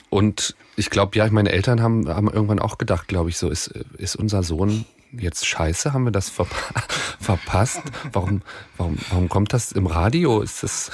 Und 0.10 0.56
ich 0.76 0.90
glaube, 0.90 1.18
ja, 1.18 1.28
meine 1.32 1.52
Eltern 1.52 1.82
haben, 1.82 2.08
haben 2.08 2.30
irgendwann 2.30 2.60
auch 2.60 2.78
gedacht, 2.78 3.08
glaube 3.08 3.30
ich, 3.30 3.38
so 3.38 3.50
ist, 3.50 3.68
ist 3.98 4.16
unser 4.16 4.44
Sohn 4.44 4.86
jetzt 5.12 5.46
scheiße? 5.46 5.94
Haben 5.94 6.06
wir 6.06 6.12
das 6.12 6.30
verpa 6.30 6.56
verpasst? 7.20 7.82
Warum, 8.12 8.42
warum, 8.78 8.98
warum 9.10 9.30
kommt 9.30 9.54
das 9.54 9.72
im 9.72 9.88
Radio? 9.88 10.42
Ist 10.42 10.64
das, 10.64 10.92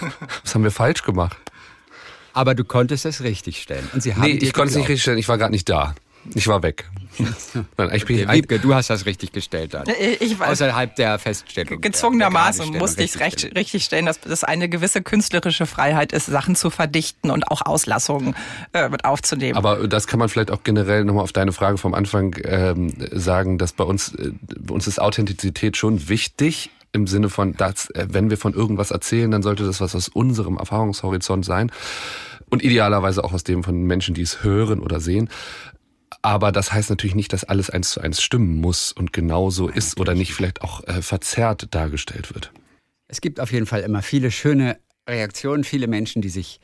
was 0.44 0.54
haben 0.54 0.62
wir 0.62 0.70
falsch 0.70 1.02
gemacht? 1.02 1.36
Aber 2.32 2.54
du 2.54 2.64
konntest 2.64 3.06
es 3.06 3.22
richtig 3.22 3.60
stellen. 3.60 3.88
Und 3.92 4.02
sie 4.02 4.14
haben 4.14 4.22
nee, 4.22 4.30
ich 4.30 4.52
konnte 4.52 4.70
es 4.70 4.76
nicht 4.76 4.86
geglaubt. 4.86 4.88
richtig 4.90 5.02
stellen. 5.02 5.18
Ich 5.18 5.28
war 5.28 5.38
gerade 5.38 5.50
nicht 5.50 5.68
da. 5.68 5.94
Ich 6.34 6.46
war 6.46 6.62
weg. 6.62 6.88
Nein, 7.76 7.90
ich 7.94 8.04
bin 8.04 8.22
Okay, 8.22 8.32
Wiebke, 8.32 8.58
du 8.58 8.74
hast 8.74 8.90
das 8.90 9.06
richtig 9.06 9.32
gestellt 9.32 9.74
dann. 9.74 9.86
Ich 10.20 10.38
weiß. 10.38 10.50
Außerhalb 10.50 10.94
der 10.96 11.18
Feststellung. 11.18 11.80
Gezwungenermaßen 11.80 12.64
der, 12.64 12.72
der 12.72 12.80
musste 12.80 13.02
ich 13.02 13.14
es 13.14 13.20
recht, 13.20 13.56
richtig 13.56 13.84
stellen, 13.84 14.06
dass 14.06 14.20
das 14.20 14.44
eine 14.44 14.68
gewisse 14.68 15.02
künstlerische 15.02 15.66
Freiheit 15.66 16.12
ist, 16.12 16.26
Sachen 16.26 16.56
zu 16.56 16.70
verdichten 16.70 17.30
und 17.30 17.48
auch 17.50 17.62
Auslassungen 17.64 18.34
äh, 18.72 18.88
mit 18.88 19.04
aufzunehmen. 19.04 19.56
Aber 19.56 19.88
das 19.88 20.06
kann 20.06 20.18
man 20.18 20.28
vielleicht 20.28 20.50
auch 20.50 20.62
generell 20.62 21.04
nochmal 21.04 21.24
auf 21.24 21.32
deine 21.32 21.52
Frage 21.52 21.78
vom 21.78 21.94
Anfang 21.94 22.36
ähm, 22.44 22.92
sagen, 23.12 23.58
dass 23.58 23.72
bei 23.72 23.84
uns, 23.84 24.14
äh, 24.14 24.32
bei 24.58 24.74
uns 24.74 24.86
ist 24.86 25.00
Authentizität 25.00 25.76
schon 25.76 26.08
wichtig. 26.08 26.70
Im 26.92 27.06
Sinne 27.06 27.28
von, 27.28 27.56
dass, 27.56 27.88
äh, 27.90 28.08
wenn 28.10 28.30
wir 28.30 28.36
von 28.36 28.52
irgendwas 28.52 28.90
erzählen, 28.90 29.30
dann 29.30 29.42
sollte 29.42 29.64
das 29.64 29.80
was 29.80 29.94
aus 29.94 30.08
unserem 30.08 30.56
Erfahrungshorizont 30.56 31.44
sein. 31.44 31.70
Und 32.48 32.64
idealerweise 32.64 33.22
auch 33.22 33.32
aus 33.32 33.44
dem 33.44 33.62
von 33.62 33.84
Menschen, 33.84 34.14
die 34.14 34.22
es 34.22 34.42
hören 34.42 34.80
oder 34.80 34.98
sehen. 34.98 35.28
Aber 36.22 36.52
das 36.52 36.72
heißt 36.72 36.90
natürlich 36.90 37.14
nicht, 37.14 37.32
dass 37.32 37.44
alles 37.44 37.70
eins 37.70 37.90
zu 37.90 38.00
eins 38.00 38.22
stimmen 38.22 38.60
muss 38.60 38.92
und 38.92 39.12
genauso 39.12 39.68
ist 39.68 39.98
oder 39.98 40.14
nicht 40.14 40.34
vielleicht 40.34 40.62
auch 40.62 40.84
äh, 40.84 41.02
verzerrt 41.02 41.68
dargestellt 41.74 42.34
wird. 42.34 42.52
Es 43.08 43.20
gibt 43.20 43.40
auf 43.40 43.52
jeden 43.52 43.66
Fall 43.66 43.80
immer 43.80 44.02
viele 44.02 44.30
schöne 44.30 44.78
Reaktionen, 45.08 45.64
viele 45.64 45.86
Menschen, 45.86 46.22
die 46.22 46.28
sich 46.28 46.60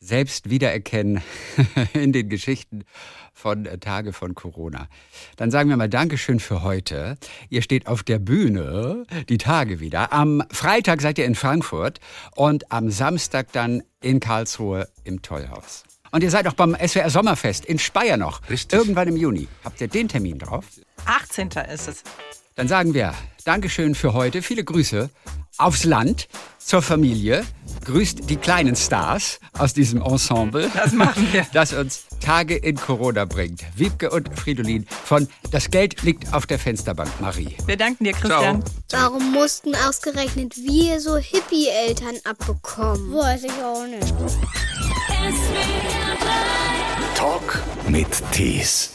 selbst 0.00 0.50
wiedererkennen 0.50 1.22
in 1.94 2.12
den 2.12 2.28
Geschichten 2.28 2.84
von 3.32 3.66
äh, 3.66 3.78
Tage 3.78 4.12
von 4.12 4.34
Corona. 4.34 4.88
Dann 5.36 5.50
sagen 5.50 5.70
wir 5.70 5.76
mal 5.76 5.88
Dankeschön 5.88 6.40
für 6.40 6.62
heute. 6.62 7.16
Ihr 7.48 7.62
steht 7.62 7.86
auf 7.86 8.02
der 8.02 8.18
Bühne 8.18 9.04
die 9.28 9.38
Tage 9.38 9.80
wieder. 9.80 10.12
Am 10.12 10.42
Freitag 10.50 11.00
seid 11.00 11.18
ihr 11.18 11.24
in 11.24 11.34
Frankfurt 11.34 12.00
und 12.36 12.70
am 12.70 12.90
Samstag 12.90 13.52
dann 13.52 13.82
in 14.00 14.20
Karlsruhe 14.20 14.88
im 15.04 15.22
Tollhaus. 15.22 15.84
Und 16.14 16.22
ihr 16.22 16.30
seid 16.30 16.46
auch 16.46 16.52
beim 16.52 16.76
SWR 16.76 17.10
Sommerfest 17.10 17.64
in 17.64 17.80
Speyer 17.80 18.16
noch. 18.16 18.48
Richtig. 18.48 18.78
Irgendwann 18.78 19.08
im 19.08 19.16
Juni. 19.16 19.48
Habt 19.64 19.80
ihr 19.80 19.88
den 19.88 20.06
Termin 20.06 20.38
drauf? 20.38 20.64
18. 21.06 21.48
ist 21.72 21.88
es. 21.88 22.04
Dann 22.54 22.68
sagen 22.68 22.94
wir 22.94 23.14
Dankeschön 23.44 23.94
für 23.94 24.14
heute. 24.14 24.42
Viele 24.42 24.64
Grüße 24.64 25.10
aufs 25.58 25.84
Land, 25.84 26.28
zur 26.58 26.82
Familie. 26.82 27.44
Grüßt 27.84 28.30
die 28.30 28.36
kleinen 28.36 28.74
Stars 28.74 29.38
aus 29.58 29.74
diesem 29.74 30.00
Ensemble. 30.00 30.70
Das 30.74 30.92
machen 30.92 31.28
wir. 31.32 31.46
Das 31.52 31.72
uns 31.72 32.04
Tage 32.20 32.56
in 32.56 32.76
Corona 32.76 33.26
bringt. 33.26 33.62
Wiebke 33.76 34.10
und 34.10 34.36
Fridolin 34.38 34.86
von 35.04 35.28
Das 35.50 35.70
Geld 35.70 36.02
liegt 36.02 36.32
auf 36.32 36.46
der 36.46 36.58
Fensterbank, 36.58 37.10
Marie. 37.20 37.56
Wir 37.66 37.76
danken 37.76 38.04
dir, 38.04 38.12
Christian. 38.12 38.64
Warum 38.90 39.32
mussten 39.32 39.74
ausgerechnet 39.74 40.56
wir 40.56 41.00
so 41.00 41.16
Hippie-Eltern 41.16 42.16
abbekommen? 42.24 43.12
Weiß 43.12 43.44
ich 43.44 43.52
auch 43.62 43.86
nicht. 43.86 44.14
Talk 47.14 47.62
mit 47.88 48.08
Tees. 48.32 48.93